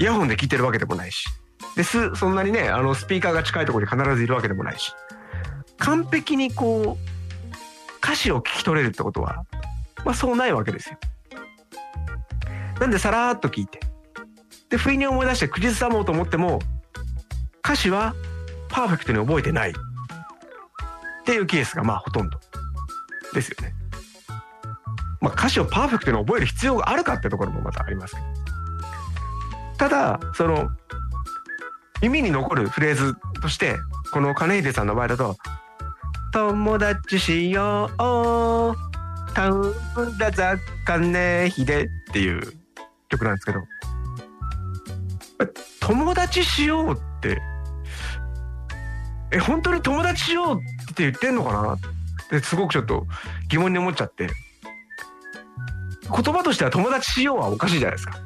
[0.00, 1.24] イヤホンで聴いてるわけでもないし
[1.76, 4.92] ですそんなにねあのスピーカーが近いところに必ずいるわけでもないし
[5.76, 9.44] 完璧にこう歌詞を聞き取れるってことは
[10.04, 10.98] まあそうないわけですよ。
[12.80, 13.80] なんでさらっと聞いて
[14.70, 16.60] で不意に思い出して口ずさもうと思っても
[17.62, 18.14] 歌詞は
[18.68, 19.74] パーフェクトに覚えてないっ
[21.24, 22.38] ていうケースがまあほとんど
[23.34, 23.74] ですよね。
[25.20, 28.26] まあ歌詞をパーフェクトに覚える必要があるかってところもまたありますけど。
[29.80, 30.68] ただその
[32.02, 33.76] 耳に残るフレーズとして
[34.12, 35.36] この金秀さんの場合だと
[36.32, 38.89] 「友達しよう」
[39.34, 42.52] タウンプラザ金秀っていう
[43.08, 43.60] 曲なんですけど、
[45.80, 47.40] 友達しようって、
[49.32, 51.78] え、本当に友達しようって言ってんのかなっ
[52.28, 53.06] てすごくちょっと
[53.48, 54.28] 疑問に思っちゃって、
[56.10, 58.18] 言葉としては友達しようはおかしいじゃないですか。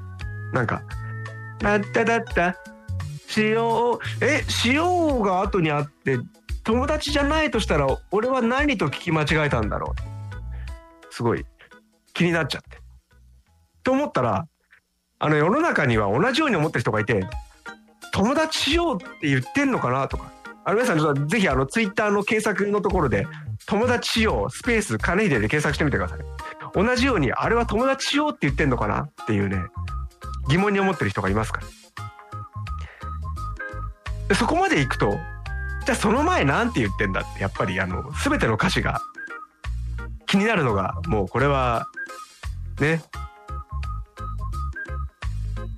[0.53, 0.83] なんか、
[1.59, 2.57] だっただった、
[3.29, 6.19] しよう、え、しようが後にあって、
[6.65, 10.14] 友達じゃないとしたら俺は何と聞き間違えたんだろう。
[11.15, 11.47] すごい
[12.13, 12.79] 気になっちゃって。
[13.85, 14.47] と思ったら
[15.21, 17.25] あの世の中には同じように思ってる人がいて
[18.13, 20.09] 友達しようって言ってんのかな？
[20.09, 20.33] とか
[20.65, 23.27] あの皆さんぜひあのツイッターの検索のところで
[23.67, 26.19] 友達しようスペース金秀で検索してみてください。
[26.75, 29.03] 同じようにあれは友達しようって言ってんのかな？
[29.03, 29.59] っていうね
[30.49, 31.61] 疑問に思ってる人がいますか
[34.29, 34.35] ら。
[34.35, 35.11] そこまで行くと
[35.85, 39.01] じゃあその前なんて言ってんだってやっぱりあの全ての歌詞が
[40.35, 41.87] 気になるのがもうこれは
[42.81, 43.01] ね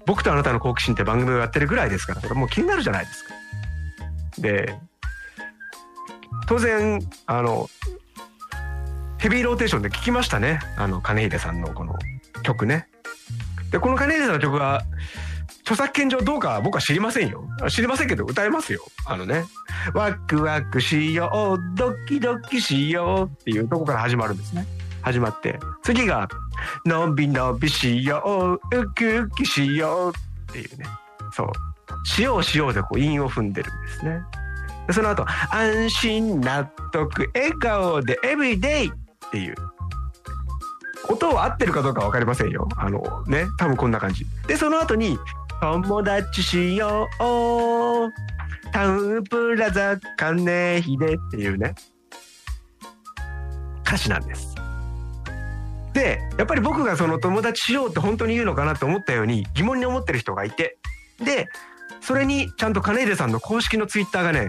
[0.07, 3.35] 僕とあなたの好奇心って番組をやってるぐらいですからこれもう気になるじゃないですか。
[4.39, 4.79] で
[6.49, 7.69] 当然あの
[9.19, 11.95] ヘビーローテーションで聞きましたねあの金秀さんのこの
[12.43, 12.89] 曲ね。
[13.71, 14.85] でこの金秀さんの曲は
[15.67, 17.45] 著作権上どうか僕は知りませんよ。
[17.69, 18.85] 知りませんけど歌えますよ。
[19.05, 19.45] あのね。
[19.95, 24.65] ワクワクしよう、ドキドキしようっていうとこから始まるんですね。
[25.03, 25.59] 始まって。
[25.83, 26.29] 次が、
[26.85, 30.13] のびのびしよう、ウキウキしよう
[30.51, 30.85] っていうね。
[31.33, 32.07] そう。
[32.07, 34.21] しようしようでこう韻を踏んでるんですね。
[34.87, 38.91] でその後、安心納得、笑顔でエブリデイっ
[39.33, 39.57] ていう。
[41.09, 42.69] 音は合ってるかどうか分かりませんよ。
[42.77, 44.25] あのね、多分こんな感じ。
[44.47, 45.19] で、その後に、
[45.61, 48.13] 友達しよう。
[48.73, 51.75] タウンプラザ金秀っていうね。
[53.87, 54.55] 歌詞なんです。
[55.93, 60.79] でやっぱり僕がその友達しようって本当に言うのかなって思ったように疑問に思ってる人がいて。
[61.25, 61.49] で
[62.03, 64.49] それにちゃんと金秀さんの公式のツイッターがね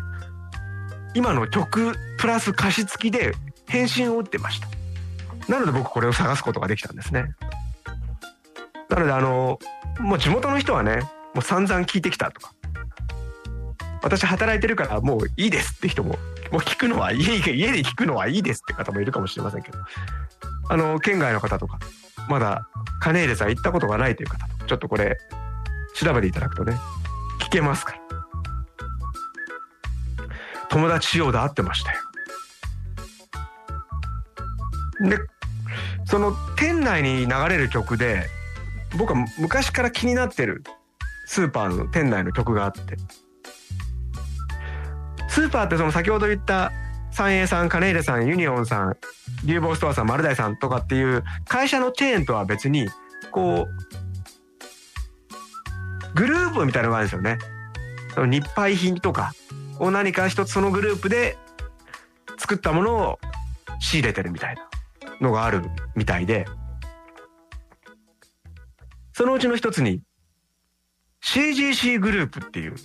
[1.13, 3.33] 今の曲プラス歌詞付きで
[3.67, 4.67] 返信を打ってました。
[5.47, 7.33] なので僕これを探すことができたんですね。
[8.89, 9.57] なのであの
[9.99, 11.01] もう地元の人はね
[11.33, 12.53] もう散々聞いてきたとか。
[14.03, 16.11] 私働いてるからもういいですって人も
[16.51, 19.79] もう聞くのは家家で聞くのはいいですって方もいるかもしれませんけど。
[20.69, 21.79] あの県外の方とか
[22.29, 22.67] まだ
[22.99, 25.17] 金入れさん行ったことがないという方ちょっとこれ
[25.95, 26.77] 調べていただくとね
[27.39, 27.99] 聞けますから。
[30.69, 31.99] 友達仕様で会ってましたよ。
[35.09, 35.17] で
[36.05, 38.29] その店内に流れる曲で
[38.97, 40.63] 僕は昔から気になってる
[41.27, 42.97] スーパーの店内の曲があって
[45.29, 46.71] スーパーってその先ほど言った
[47.11, 48.97] 三栄さん金入さんユニオンさん
[49.45, 52.87] 流房ストアさん丸大さんとかっていう会社のチェーンとは別に
[53.31, 53.69] こう
[56.15, 57.37] グループみたいなのがあるんですよね。
[58.15, 59.33] その日配品とか
[59.79, 61.37] を何か一つそのグループで
[62.39, 63.19] 作ったものを
[63.79, 64.67] 仕入れてるみたいな
[65.21, 65.61] のがある
[65.95, 66.47] みたいで
[69.17, 70.03] そのうちの一つに
[71.25, 72.75] CGC グループっていう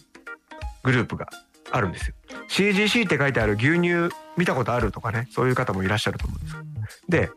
[0.83, 1.27] グループが
[1.71, 2.15] あるんですよ。
[2.49, 7.31] CGC って書いてある牛乳見たことあるとかねそういう方もいらっしゃると思うんですで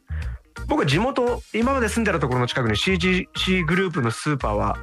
[0.70, 4.78] 僕は地元今まで住んでたところの近くに CGC グループのスーパーは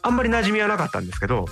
[0.00, 1.44] あんまり馴染みはなかったんですけど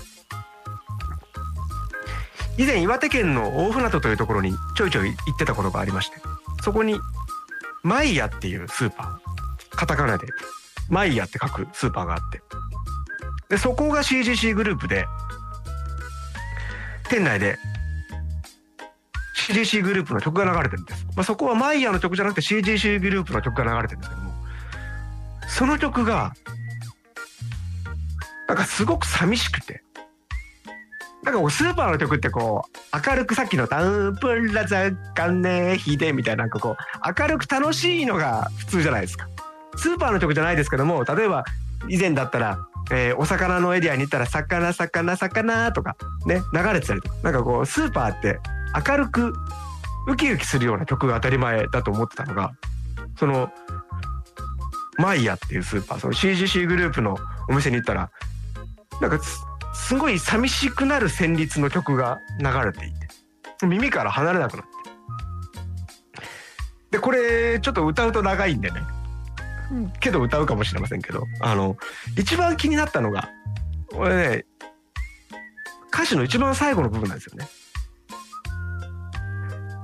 [2.57, 6.17] 以前岩手県の大船渡というところにちょいちょい行ってたことがありまして
[6.63, 6.99] そこに
[7.83, 10.27] マイヤっていうスーパーカタカナで
[10.89, 12.43] マイヤって書くスーパーがあって
[13.49, 15.07] でそこが CGC グループで
[17.09, 17.59] 店内で
[19.37, 24.33] CGC グループの曲が流れてるんです、まあ、そこはマイヤーの曲じゃなくて CGC グループの曲が流れてるんですけども
[25.49, 26.35] その曲が
[28.49, 29.83] なんかすごく寂しくて
[31.23, 39.29] なんかスーパーの曲ってこう明るくさっきの「タンプラザカネヒデ」みたいななんかこう明るく楽しいのが普通じゃないですか。
[39.77, 41.45] スーパーの曲じゃないですけども例えば
[41.89, 42.59] 以前だったら、
[42.91, 47.15] えー、お魚のエリアに行ったら「魚魚魚」とかね流れてたりとか。
[47.23, 48.41] なんかこうスーパーって
[48.89, 49.35] 明るく
[50.09, 52.53] ウキウキするような曲が当たり前だと思ってたのが
[53.19, 53.51] その
[54.99, 58.11] マイヤっていうスーパーその CGC グループのお店に行ったら
[59.01, 59.19] なんか
[59.75, 64.77] すごい寂しくなる旋律の曲が流れていて耳から離れなくなって。
[66.93, 68.81] でこれちょっと歌うと長いんでね。
[70.01, 71.77] けど歌うかもしれませんけどあの
[72.19, 73.29] 一番気になったのが
[73.93, 74.45] これね
[75.93, 77.49] 歌詞の一番最後の部分なんですよね。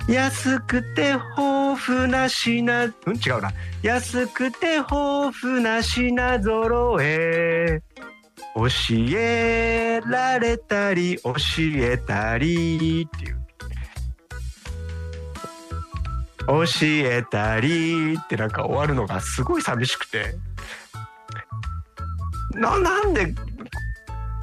[0.08, 3.16] 安くて豊富な品、うん？
[3.16, 3.52] 違うな。
[3.82, 7.80] 安くて豊富な品揃え。
[8.54, 8.66] 教
[9.16, 11.34] えられたり教
[11.76, 13.41] えたりっていう
[16.46, 20.34] 教えたりってなんか終わるのがすごい寂しくて
[22.54, 23.34] ななんで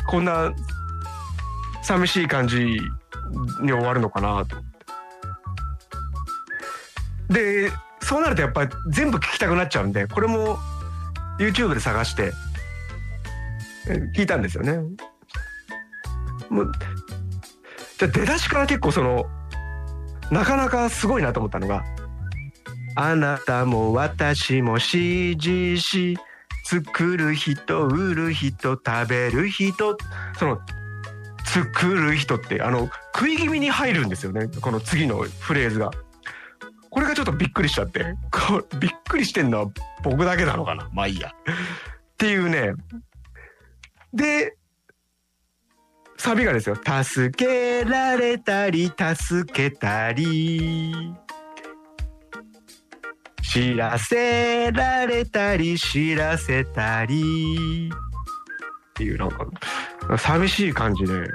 [0.07, 0.53] こんな
[1.83, 2.79] 寂しい感じ
[3.61, 4.55] に終わるのかなと
[7.29, 7.71] で
[8.01, 10.57] そうなるとやっぱり全部聞きたくなっちゃうんでこれも
[11.39, 12.33] YouTube で探して
[14.15, 14.77] 聞いたんですよね。
[16.49, 16.71] もう
[17.97, 19.25] じゃ出だしから結構その
[20.31, 21.83] なかなかすごいなと思ったのが
[22.95, 26.15] 「あなたも私も CGC
[26.65, 29.97] 作る人売る人食べる人」
[30.37, 30.59] その
[31.45, 34.47] 作る人ってあの食い気味に入るんですよね。
[34.61, 35.91] この次のフレーズが。
[36.91, 38.15] これがちょっとびっくりしちゃって。
[38.31, 39.65] こびっくりしてんのは
[40.03, 40.89] 僕だけなのかな。
[40.93, 41.29] まあいいや。
[41.29, 42.73] っていうね。
[44.13, 44.57] で
[46.19, 51.13] サビがですよ「助けられたり助けたり」
[53.41, 57.89] 知らせられたり知らせたり。
[57.89, 57.93] っ
[58.93, 59.47] ていうなんか
[60.17, 61.25] 寂しい感じで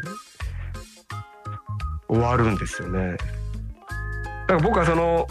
[2.07, 3.13] 終わるんですよね。
[3.13, 3.25] だか
[4.49, 5.27] ら僕はその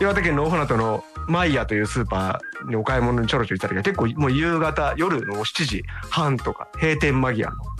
[0.00, 7.75] 岩手県の大船渡のマイヤというスーパーにお買い物にちょろちょろ行った時は結構もう夕方夜の7時半とか閉店間際の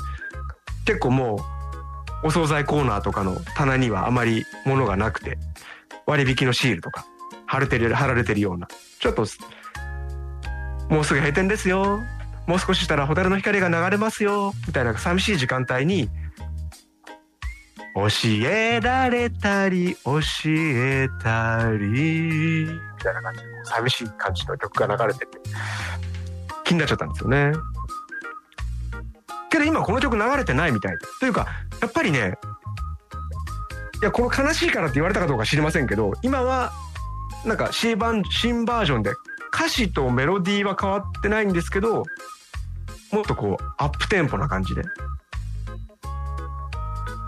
[0.87, 1.37] 結構も
[2.23, 5.37] うお惣菜コーナーとかの棚にはあまり物がなくて
[6.07, 7.05] 割引のシールとか
[7.47, 8.69] 貼れてる貼られてるような
[9.01, 9.27] ちょっと
[10.89, 12.01] もうすぐ閉店ですよ
[12.47, 16.09] もう少ししたら蛍の光が流れますよみたいな寂しい時間帯に
[17.95, 18.09] 教
[18.49, 22.69] えられたり教えたりみ
[23.03, 25.27] たいな感じで寂しい感じの曲が流れてて
[26.65, 27.53] 気になっちゃったんですよね。
[29.59, 30.97] けど今この曲流れてないみたい。
[31.21, 31.47] というか
[31.81, 32.35] やっぱりね
[34.03, 36.73] いやこの悲しいからって言われたかどうか知りませんけど今は
[37.45, 39.13] なんか新バ新バージョンで
[39.55, 42.05] 歌詞とメロディーは変わってないんですけど
[43.13, 44.83] もっとこうアップテンポな感じで。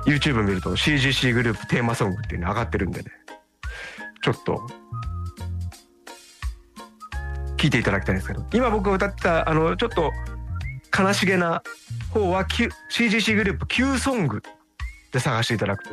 [0.07, 3.11] YouTube 見ると CGC グループテーマソングっていうの上がってるんでね。
[4.23, 4.67] ちょっと
[7.59, 8.45] 聞いていただきたいんですけど。
[8.53, 10.11] 今僕が歌ってたあのちょっと
[10.97, 11.63] 悲しげな
[12.13, 14.43] 方は CGC グループ Q ソング
[15.13, 15.91] で探していただくと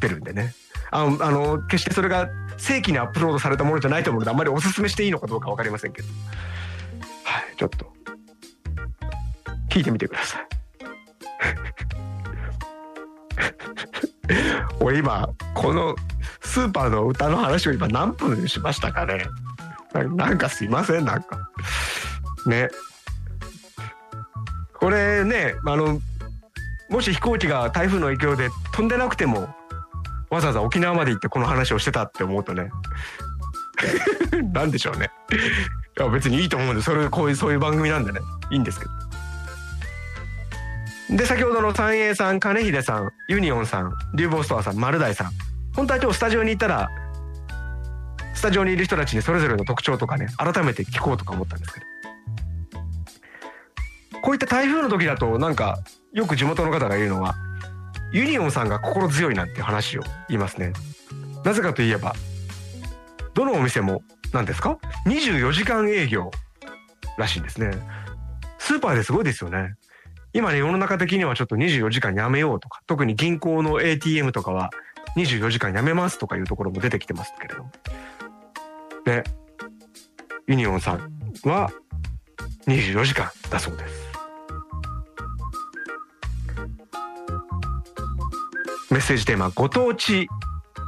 [0.00, 0.54] 出るんでね。
[0.90, 6.08] あのあの決してそれが正規にアップロードされたものじゃないと思うのであんまりおすすめしていいのかどうか分かりませんけど。
[7.24, 7.92] はいちょっと。
[9.68, 10.48] 聞いてみてください。
[14.80, 15.96] 俺今この
[16.42, 19.26] スーパーの歌の話を今何分しましたかね。
[19.92, 21.50] なんかすいませんなんか。
[22.46, 22.68] ね。
[24.84, 25.98] これねあの
[26.90, 29.48] もし飛行機が台風の影響で飛んでなくても
[30.28, 32.68] わざわざ沖縄まで行ってこの話をしてたって思うとね
[34.52, 35.10] なんでしょうね。
[35.98, 38.20] いや別にいいと思うんでそれこういうそういう番組なんでね。
[38.50, 38.84] いいんですけ
[41.08, 41.16] ど。
[41.16, 45.30] で先ほどの三栄さん金秀さんユニオンさん流房ストアさん丸大さん。
[45.74, 46.90] 本当は今日スタジオに行ったら
[48.34, 51.93] スタジオにいる人たちにそれぞれの特徴とかね改めて聞こうとか思ったんですけど。
[54.24, 55.80] こういった台風の時だとなんか
[56.14, 57.34] よく地元の方が言うのは
[58.10, 60.72] ユニオンさんが心強いなんて話を言いますね。
[61.44, 62.14] なぜかといえば
[63.34, 64.02] どのお店も
[64.32, 66.30] 何ですか？24時間営業
[67.18, 67.72] らしいんですね。
[68.58, 69.74] スーパーですごいですよね。
[70.32, 74.70] 今ね世の中的にはちょっと24時間やめようとか特に銀行の ATM とかは
[75.18, 77.66] 24時間やめますとかいうところも出てきてますけれど
[79.04, 79.22] で
[80.48, 81.00] ユニオンさん
[81.44, 81.70] は
[82.66, 84.03] 24時間だそうです。
[88.94, 90.28] メッセージテーマご当地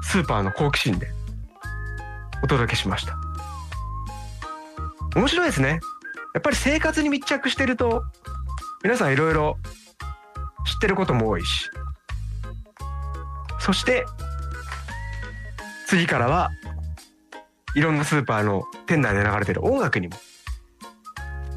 [0.00, 1.09] スーパーの好奇心で
[2.44, 3.18] お届けしました。
[5.16, 5.80] 面白いですね。
[6.32, 8.04] やっぱり生活に密着してると
[8.84, 9.57] 皆さんいろいろ
[10.64, 11.68] 知ってることも多いし。
[13.59, 14.07] そして
[15.88, 16.50] 次からは
[17.74, 20.16] いろんなスーパーの店内で流れてる音楽にも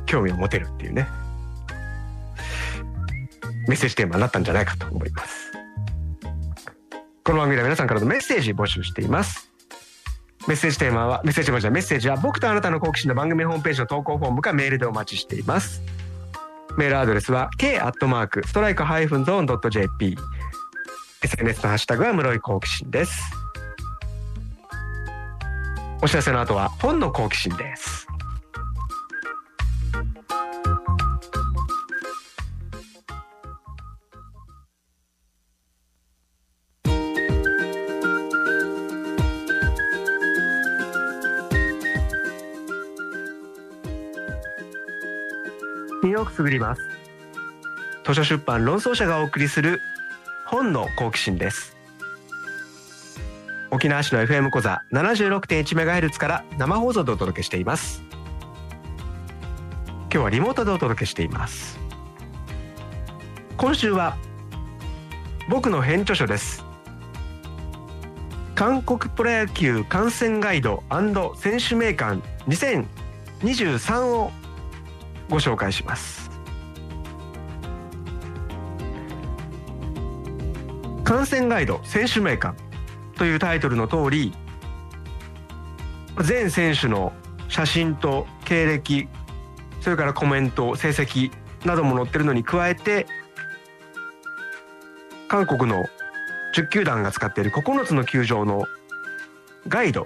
[0.08, 1.08] 興味を持てるっていうね。
[3.68, 5.49] メッセージテーマになったんじゃないかと思います。
[7.30, 9.52] この番組では皆さんからのメッセージ募集しています。
[10.48, 15.84] メッセージテーマはメッセージじゃメッセージは僕とあなたの好奇心の番組ホームページの投稿フォームかメールでお待ちしています。
[16.76, 20.18] メールアドレスは k アットマークストライクハイフンゾーンドット JP
[21.22, 23.22] SNS のハッシュタグは室井好奇心です。
[26.02, 28.08] お知らせの後は本の好奇心です。
[46.40, 46.82] すぐります。
[48.06, 49.82] 図書出版論争者がお送りする
[50.46, 51.76] 本の好奇心です。
[53.72, 58.02] 沖縄市の FM 講座 76.1MHz から生放送でお届けしています。
[60.04, 61.78] 今日はリモートでお届けしています。
[63.58, 64.16] 今週は
[65.50, 66.64] 僕の編著書です。
[68.56, 70.86] 韓国プロ野球観戦ガイド
[71.36, 74.32] 選手名鑑2023を
[75.30, 76.29] ご紹介します。
[81.10, 82.56] 観戦ガイド選手名鑑
[83.18, 84.32] というタイトルの通り
[86.24, 87.14] 全選手の
[87.48, 89.08] 写真と経歴
[89.82, 91.32] それからコメント成績
[91.66, 93.08] なども載ってるのに加えて
[95.28, 95.84] 韓国の
[96.56, 98.66] 10球団が使っている9つの球場の
[99.68, 100.06] ガイド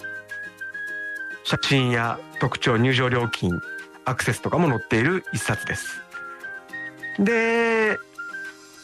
[1.43, 3.51] 写真や特徴入場料金
[4.05, 6.01] アクセスとかも載っている一冊です。
[7.19, 7.99] で、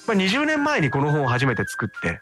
[0.10, 2.20] まあ、20年前にこの本を初めて作って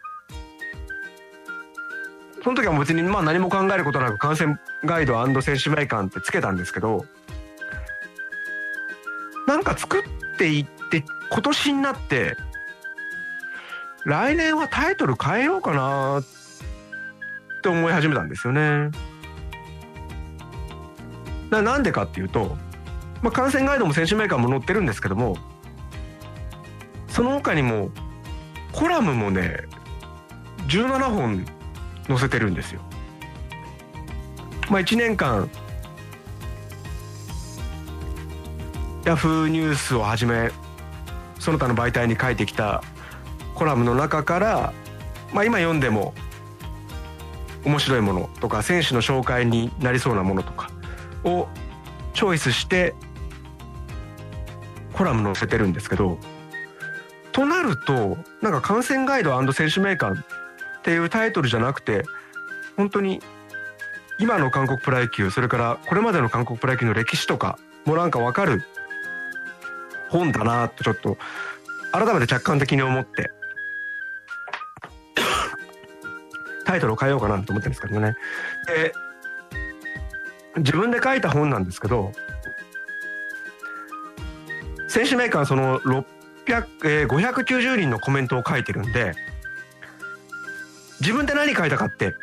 [2.44, 7.06] その時は別にまあ何も考えることなく観戦ガイド選手名鑑ってつけたんですけど
[9.48, 12.36] なんか作っていって今年になって
[14.04, 16.24] 来年はタイトル変えようかなっ
[17.64, 18.92] て思い始めたんですよね。
[21.50, 22.58] ななんでかっていうと、
[23.22, 25.38] まあ、観戦ガイドも選手メーカーも載ってるんですけども
[27.18, 27.90] その他にも
[28.72, 29.62] コラムもね
[30.68, 31.48] 17本
[32.08, 32.82] 載せてるんですよ。
[34.70, 35.50] まあ、1年間
[39.04, 40.52] ヤフーニュースをはじめ
[41.40, 42.84] その他の媒体に書いてきた
[43.56, 44.74] コラムの中から、
[45.34, 46.14] まあ、今読んでも
[47.66, 50.70] 面白いものとか選手の紹介になりそうなものとか
[51.24, 51.48] を
[52.14, 52.94] チョイスして
[54.94, 56.20] コラム載せてるんですけど
[57.38, 62.04] となるとなんか観戦ガイド選手名鑑っていうタイトルじゃなくて
[62.76, 63.22] 本当に
[64.20, 68.64] 今の韓国プロ野球それからこれまでの韓国プロ野球の歴史とかもなんか分かる
[70.10, 71.16] 本だなとちょっと
[71.92, 73.30] 改めて客観的に思って
[76.66, 78.16] タイトルを変えようかなと思ってるんですけどね。
[78.66, 78.94] で
[80.58, 82.14] 自分で書いた本なんですけど
[84.88, 85.80] 選手メーカーその
[86.48, 89.14] 600、えー、590人のコメントを書いてるんで
[91.02, 92.16] 自分で何書いたかって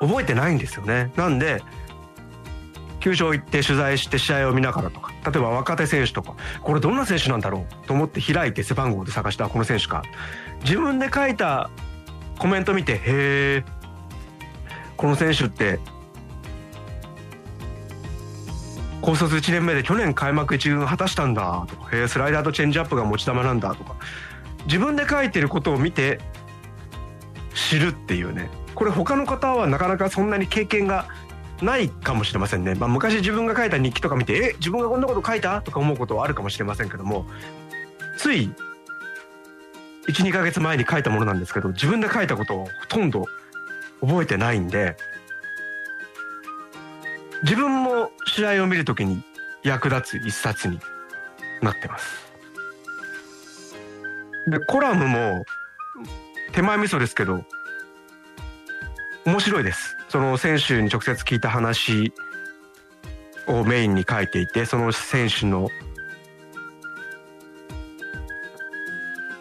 [0.00, 1.12] 覚えてないんですよね。
[1.16, 1.62] なんで
[3.00, 10.02] 球場行って取材して試合を見ながらとか例えば若手選手とかこれどんな選手なんだろうと思って開いて背番号で探したこの選手か
[10.62, 11.70] 自分で書いた
[12.38, 13.64] コメント見てへえ
[14.98, 15.80] この選手って
[19.02, 21.66] 高卒1年目で去年開幕1軍果たしたんだ。
[21.68, 23.96] とかへえスライダーとチェンジアップが持ち球なんだとか。
[24.66, 26.20] 自分で書いてることを見て
[27.54, 28.50] 知るっていうね。
[28.74, 31.08] これ他の方はなかなかそんなに経験が
[31.60, 37.26] ないかもしれませんね、まあ、昔自分が書いた日記とか見てえ自分がこんなこと書いたとか思うことはあるかもしれませんけども。
[38.16, 38.52] つい
[40.08, 43.24] 12か月前に書いたものなんですけど自分で書いたことをほとんど
[44.00, 44.96] 覚えてないんで
[47.42, 49.22] 自分も試合を見るときに
[49.62, 50.78] 役立つ一冊に
[51.62, 52.30] なってます。
[54.46, 55.44] でコラムも
[56.52, 57.44] 手前味噌ですけど
[59.24, 59.96] 面白いです。
[60.08, 62.12] その選手に直接聞いた話
[63.46, 65.68] をメインに書いていてその選手の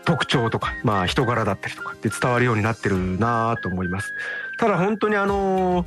[0.06, 4.14] 特徴とか、まあ、人柄だったりとかって伝わるようになってるなと思います。
[4.58, 5.86] ただ本当にあの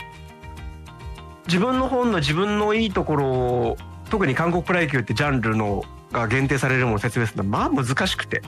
[1.47, 3.77] 自分の本の自分のいいところを
[4.11, 8.43] 特に韓国プロ野球ってジャンルのが限定されるものを説明するのはまあ難しくて。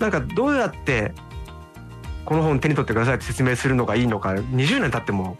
[0.00, 1.12] なんかどうやって
[2.24, 5.36] この本手に取ってくださいって説明するのがいいのか20年経っても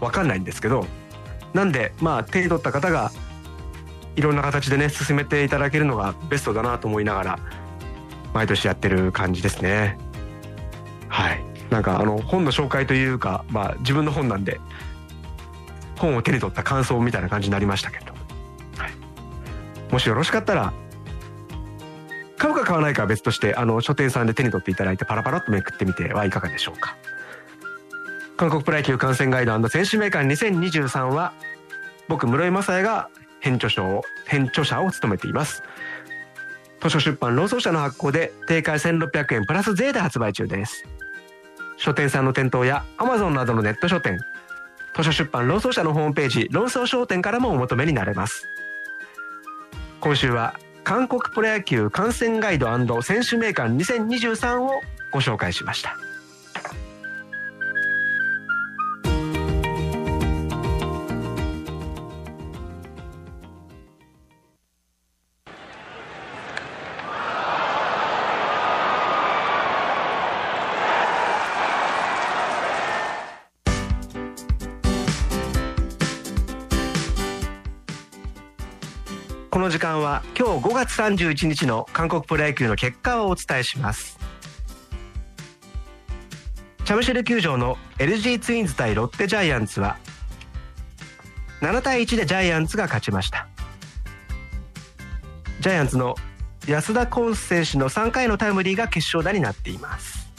[0.00, 0.86] 分かんないんですけど
[1.54, 3.10] なんでまあ手に取った方が
[4.16, 7.38] いろんな形でね進めていただけるのがベストだなと思いながら
[8.34, 9.98] 毎年やってる感じですね。
[11.08, 11.44] はい。
[11.70, 14.60] なんかあの本の紹介というかまあ自分の本なんで
[15.96, 18.12] 本を手に取った感想みたいな感じになりましたけど、
[18.76, 18.92] はい、
[19.92, 20.72] もしよろしかったら
[22.42, 26.96] 買うか買わないかは別としてあの書店さんで手に取っていただいてパラパラっとめくってみてはいかがでしょうか。
[28.36, 31.32] 韓国プロ野球観戦ガイド選手名鑑2023は
[32.08, 35.62] 僕室井雅也が編著者を編著者を務めています。
[36.80, 40.84] 図書出版労組社の発行で定価1600円プラス税で発売中です。
[41.76, 44.18] 書店さんの店頭や Amazon などのネット書店
[44.94, 48.48] 図書出版論争社のホームページ論争商店からもお求めになれます。
[50.00, 54.80] 今週は韓国プロ野球観戦ガイド選手名鑑2023を
[55.12, 55.96] ご紹介しました。
[80.52, 84.18] 今日5月31日の韓国プロ野球の結果をお伝えします。
[86.84, 89.96] チャムシェル球場の LG ツインズ対ロッテジャイアンツは
[91.62, 93.48] 7対1でジャイアンツが勝ちました。
[95.60, 96.16] ジャイアンツの
[96.68, 100.30] 安田コンス選手の3回のタイムリーが決勝打になっています。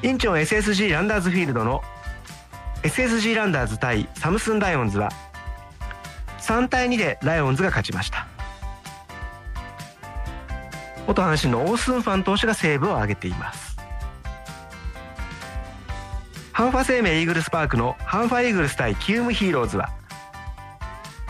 [0.00, 1.82] インチョン SSG ランダーズフィールドの
[2.84, 5.10] SSG ランダーズ対サムスンライオンズは
[6.44, 8.26] 3対2でライオンズが勝ちました。
[11.06, 13.76] 元阪神のオースンファン投手がセーブを挙げています。
[16.52, 19.90] ハンファ生命イーグルスパークのハンファイーグルス対キウムヒーローズは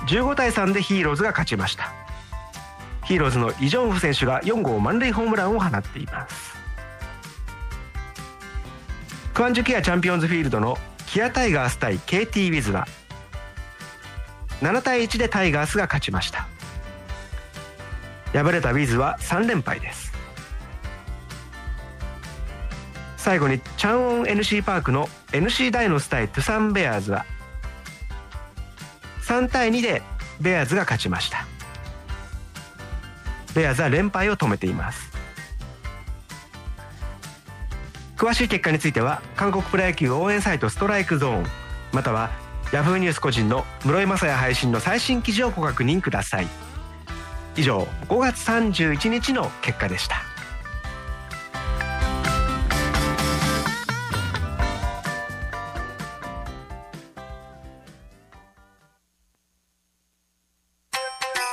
[0.06, 1.92] 15対3でヒーローズが勝ちました。
[3.04, 6.54] ヒーローズのイ・ジョンフ選手が4号満塁ホームランを放っています。
[9.32, 12.86] クアンジュケアチャンピオンズフィールドのキアタイガース対 KT ウィズは
[14.60, 16.46] 7対1でタイガースが勝ちました。
[18.32, 20.12] 敗れたウィズは3連敗です。
[23.16, 27.24] 最後にチャンオン NC パークの NC ダイノス対トゥサンベアーズは
[29.22, 30.02] 3対2で
[30.40, 31.46] ベアーズが勝ちました。
[33.54, 35.10] ベアーズは連敗を止めています。
[38.16, 41.46] 詳しい結果については韓国プロ野球応援サイトストライクゾーン
[41.92, 42.30] または
[42.74, 46.48] ヤフーニュース個人の室井雅也配信の最新記事をご確認ください。
[47.54, 50.16] 以上5月31日の結果でした。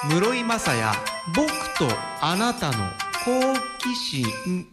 [0.10, 0.98] 室井雅也
[1.36, 1.48] 僕
[1.78, 1.88] と
[2.20, 2.74] あなたの
[3.24, 4.71] 好奇心。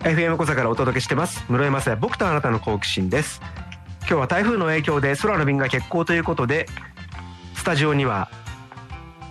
[0.00, 1.44] FM 小座からお届けしてます。
[1.48, 3.42] 室井雅也僕とあなたの好奇心です。
[4.00, 6.66] 今日は台風の影響で空の便が欠航ということで
[7.54, 8.30] スタジオには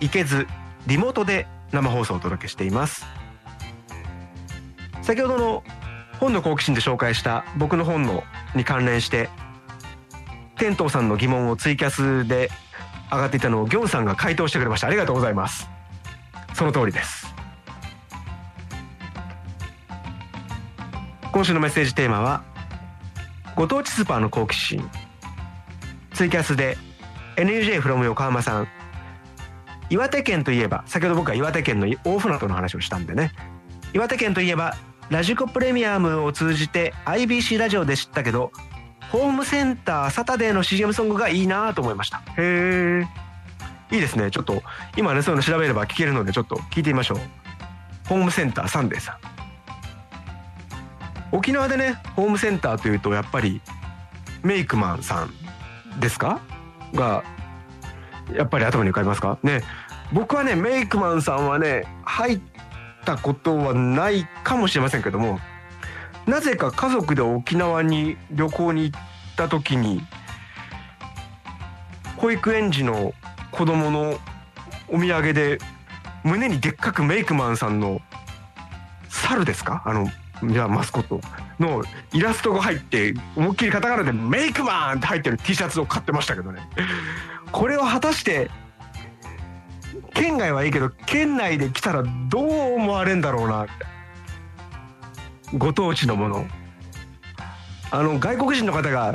[0.00, 0.46] 行けず
[0.86, 3.04] リモートで生放送をお届けしています。
[5.02, 5.64] 先ほどの
[6.20, 8.22] 本の好奇心で紹介した僕の本の
[8.54, 9.28] に関連して
[10.56, 12.48] 天童さんの疑問をツイキャスで
[13.10, 14.86] 上がっていたのをギョンさんが回答してくれました。
[14.86, 15.68] ありがとうございます。
[16.54, 17.29] その通りです。
[21.40, 22.44] 今週のメッセージテーマは
[23.56, 24.86] ご当地スーパーの好奇心。
[26.12, 26.76] ツイキャスで
[27.36, 28.68] NUJ from 横浜さん。
[29.88, 33.32] 岩手県といえば先ほど僕は岩手県の大船渡の話をしたんでね。
[33.94, 34.76] 岩手県といえば
[35.08, 38.52] ラジコプレミアムを通じて IBC ラジオで知ったけど
[39.10, 42.18] ホームセンターサタデーの CM ソングがいいなと思いました。
[42.36, 43.02] へ
[43.90, 44.30] えいいですね。
[44.30, 44.62] ちょっと
[44.98, 47.18] 今ねそういうの調べれば聞けるのでちょっと聞いてみましょう。
[48.10, 49.39] ホームセンターサンデーさん
[51.32, 53.60] 沖縄でねホームセンターというとやっぱり
[54.42, 56.40] メイクマンさんですか？
[56.94, 57.22] が
[58.32, 59.38] やっぱり頭に浮かびますか？
[59.42, 59.62] ね
[60.12, 62.40] 僕はねメイクマンさんはね入っ
[63.04, 65.38] たことはないかもしれませんけども
[66.26, 69.00] なぜか家族で沖縄に旅行に行っ
[69.36, 70.02] た時に
[72.16, 73.14] 保育園児の
[73.52, 74.18] 子供の
[74.88, 75.58] お土産で
[76.24, 78.00] 胸にでっかくメイクマンさんの
[79.08, 79.82] 猿ですか？
[79.86, 80.08] あの
[80.42, 81.20] じゃあマスコット
[81.58, 81.82] の
[82.12, 86.60] イラストが入って思いっきりカタカナで「メイクマン!」って入ってる T シャツを買ってましたけどね
[87.52, 88.50] これを果たして
[90.14, 93.66] 県外はいいけど県内で来たらどう思われんだろうな
[95.56, 96.46] ご当地のもの
[97.90, 99.14] あの外国人の方が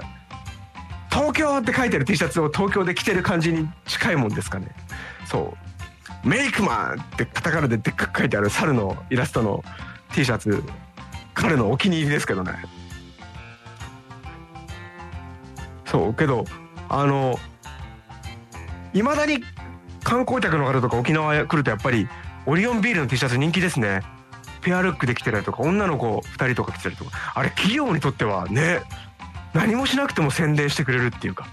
[1.11, 4.67] 「東京!」って書いてる T シャツを東京で着てる感じに近いもんですかね
[5.26, 5.55] そ
[6.23, 9.63] う「メイクマン!」ってカタカナででっかく書いてある猿のイラストの
[10.13, 10.63] T シャツ
[11.36, 12.53] 彼のお気に入りですけどね。
[15.86, 16.45] そうけど
[16.89, 17.38] あの
[18.93, 19.43] いまだに
[20.03, 22.07] 観光客の方とか沖縄来るとやっぱり
[22.47, 24.01] オリオンビールの T シャツ人気ですね。
[24.61, 27.11] ペアルックで着てたりとか女の子2人とか着てたりとか。
[27.36, 28.81] あれ企業にとってはね
[29.53, 31.47] 何もしなくても宣伝してくれるっていうか。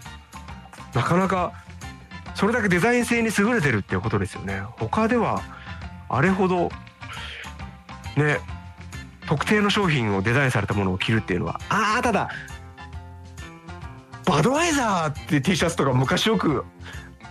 [0.94, 1.52] なかなか
[2.34, 4.62] それだけデザイン性に優れてるっていうことですよね。
[4.78, 5.42] 他では
[6.08, 6.70] あれほど
[8.16, 8.38] ね
[9.26, 12.28] 特定の商品をデザインされたものを着るっていうのはああただ
[14.24, 16.64] バドワイザーって T シャツとか昔よく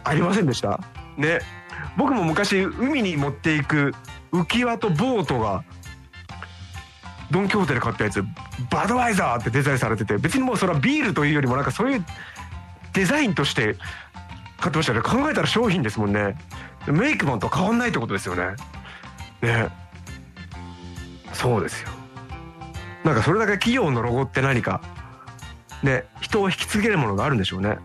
[0.03, 0.79] ありませんでした？
[1.17, 1.39] ね。
[1.97, 3.93] 僕も昔海に持っていく
[4.31, 5.63] 浮き輪とボートが
[7.29, 8.23] ドン・キホーテで買ったやつ
[8.69, 12.05] バドワイザーってデザインされてて別にもうそれはビールというよりもなんかそういう
[12.93, 13.77] デザインとして
[14.59, 15.01] 買ってましたね。
[15.01, 16.37] 考えたら商品ですもんね。
[16.87, 18.55] メイクマンと変わんないってことですよね。
[19.41, 19.69] ね。
[21.34, 21.89] そうですよ。
[23.03, 24.82] なんかそれだけ企業のロゴって何か。
[25.84, 27.77] ね人を引きつけるものがあるんでしょうね。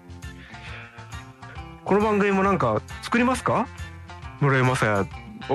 [1.85, 3.67] この番組もなんか作りますか？
[4.41, 5.09] 室井雅也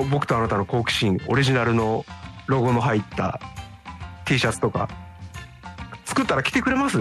[0.10, 2.06] 僕とあなたの好奇心オリジナルの
[2.48, 3.40] ロゴの入った
[4.26, 4.90] T シャツとか。
[6.06, 6.98] 作ったら着てくれます？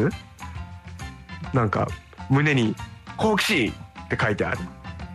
[1.54, 1.88] なんか
[2.28, 2.76] 胸に
[3.16, 3.72] 「好奇心」
[4.04, 4.58] って書いてある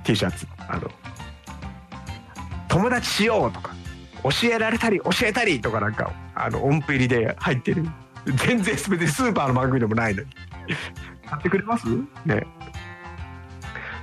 [0.03, 0.47] T シャツ。
[0.67, 0.89] あの
[2.67, 3.74] 「友達しよう」とか
[4.41, 7.85] 「教えられたり教えたり」とかなんかあの音符入りで入ってる。
[8.25, 10.29] 全然別にスーパーの番組でもないのに。
[11.29, 11.85] 買ってくれます？
[12.25, 12.45] ね。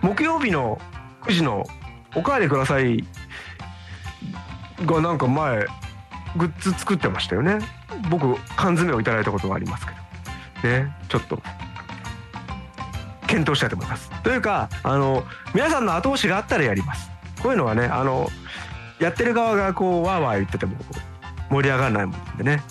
[0.00, 0.80] 木曜日の
[1.22, 1.66] 9時の
[2.14, 3.04] 「おかわりください」
[4.86, 5.66] がなんか前
[6.36, 7.58] グッズ作ってましたよね。
[8.10, 9.92] 僕缶詰をいただいたことがありますけ
[10.62, 10.68] ど。
[10.68, 10.96] ね。
[11.08, 11.42] ちょっと。
[13.26, 14.10] 検討したいと思います。
[14.22, 17.10] というかあの皆さんの後押しがあったらやります。
[17.42, 18.30] こういうのはねあの
[19.02, 20.76] やってる側がこうわーわー言ってても
[21.50, 22.62] 盛り上がらないもんでね。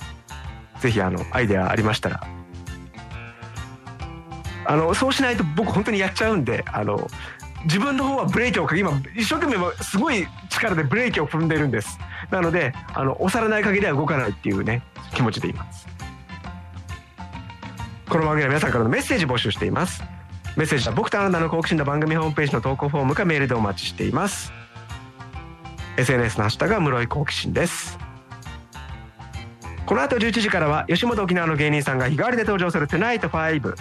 [0.79, 2.23] ぜひあのアイデアありましたら。
[4.65, 7.07] あのそうしないと僕本当にやっちゃうんであの
[7.65, 11.99] 自分の方はブレーキをかけ今一生懸命すごい力でブレーキを踏んでるんです。
[12.29, 15.87] なのであの押されない限りは動かないっていうね気持ちでいます。
[18.07, 20.03] この番組は皆さんからのメッセージ募集しています。
[20.55, 24.60] メッセージは僕とあなたの好奇心の番組ホームページの投稿フォームかメールでお待ちしています。
[26.01, 27.99] SNS のハッシュタグは室井好奇心です。
[29.85, 33.75] この後11時からは吉本沖縄の芸人さんが日替わりで登場する「Tonight5」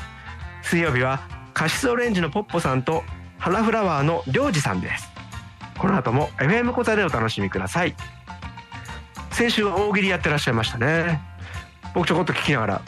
[0.63, 1.21] 水曜日は
[1.55, 3.05] カシスオレンジのポッポさんと
[3.39, 5.11] 花フラワーのりょうじさんです。
[5.79, 7.95] この後も FM コザでお楽しみください。
[9.31, 11.23] 先週は大喜利やってらっしゃいましたね。
[11.95, 12.83] 僕ちょこっと聞きながら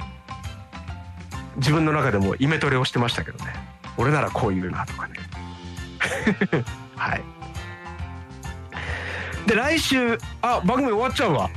[1.57, 3.55] 自分の中でもイメトレをしてましたけどね。
[3.97, 5.15] 俺ならこう言うなとかね。
[6.97, 7.42] はい。
[9.47, 11.51] で来週あ番組終わっちゃうわ。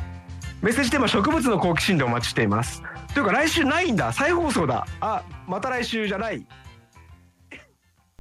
[0.62, 2.82] メッセージテーマ植物の好奇心でお待ちしています。
[3.14, 4.12] というか来週ないんだ。
[4.12, 4.88] 再放送だ。
[5.00, 6.46] あまた来週じゃない。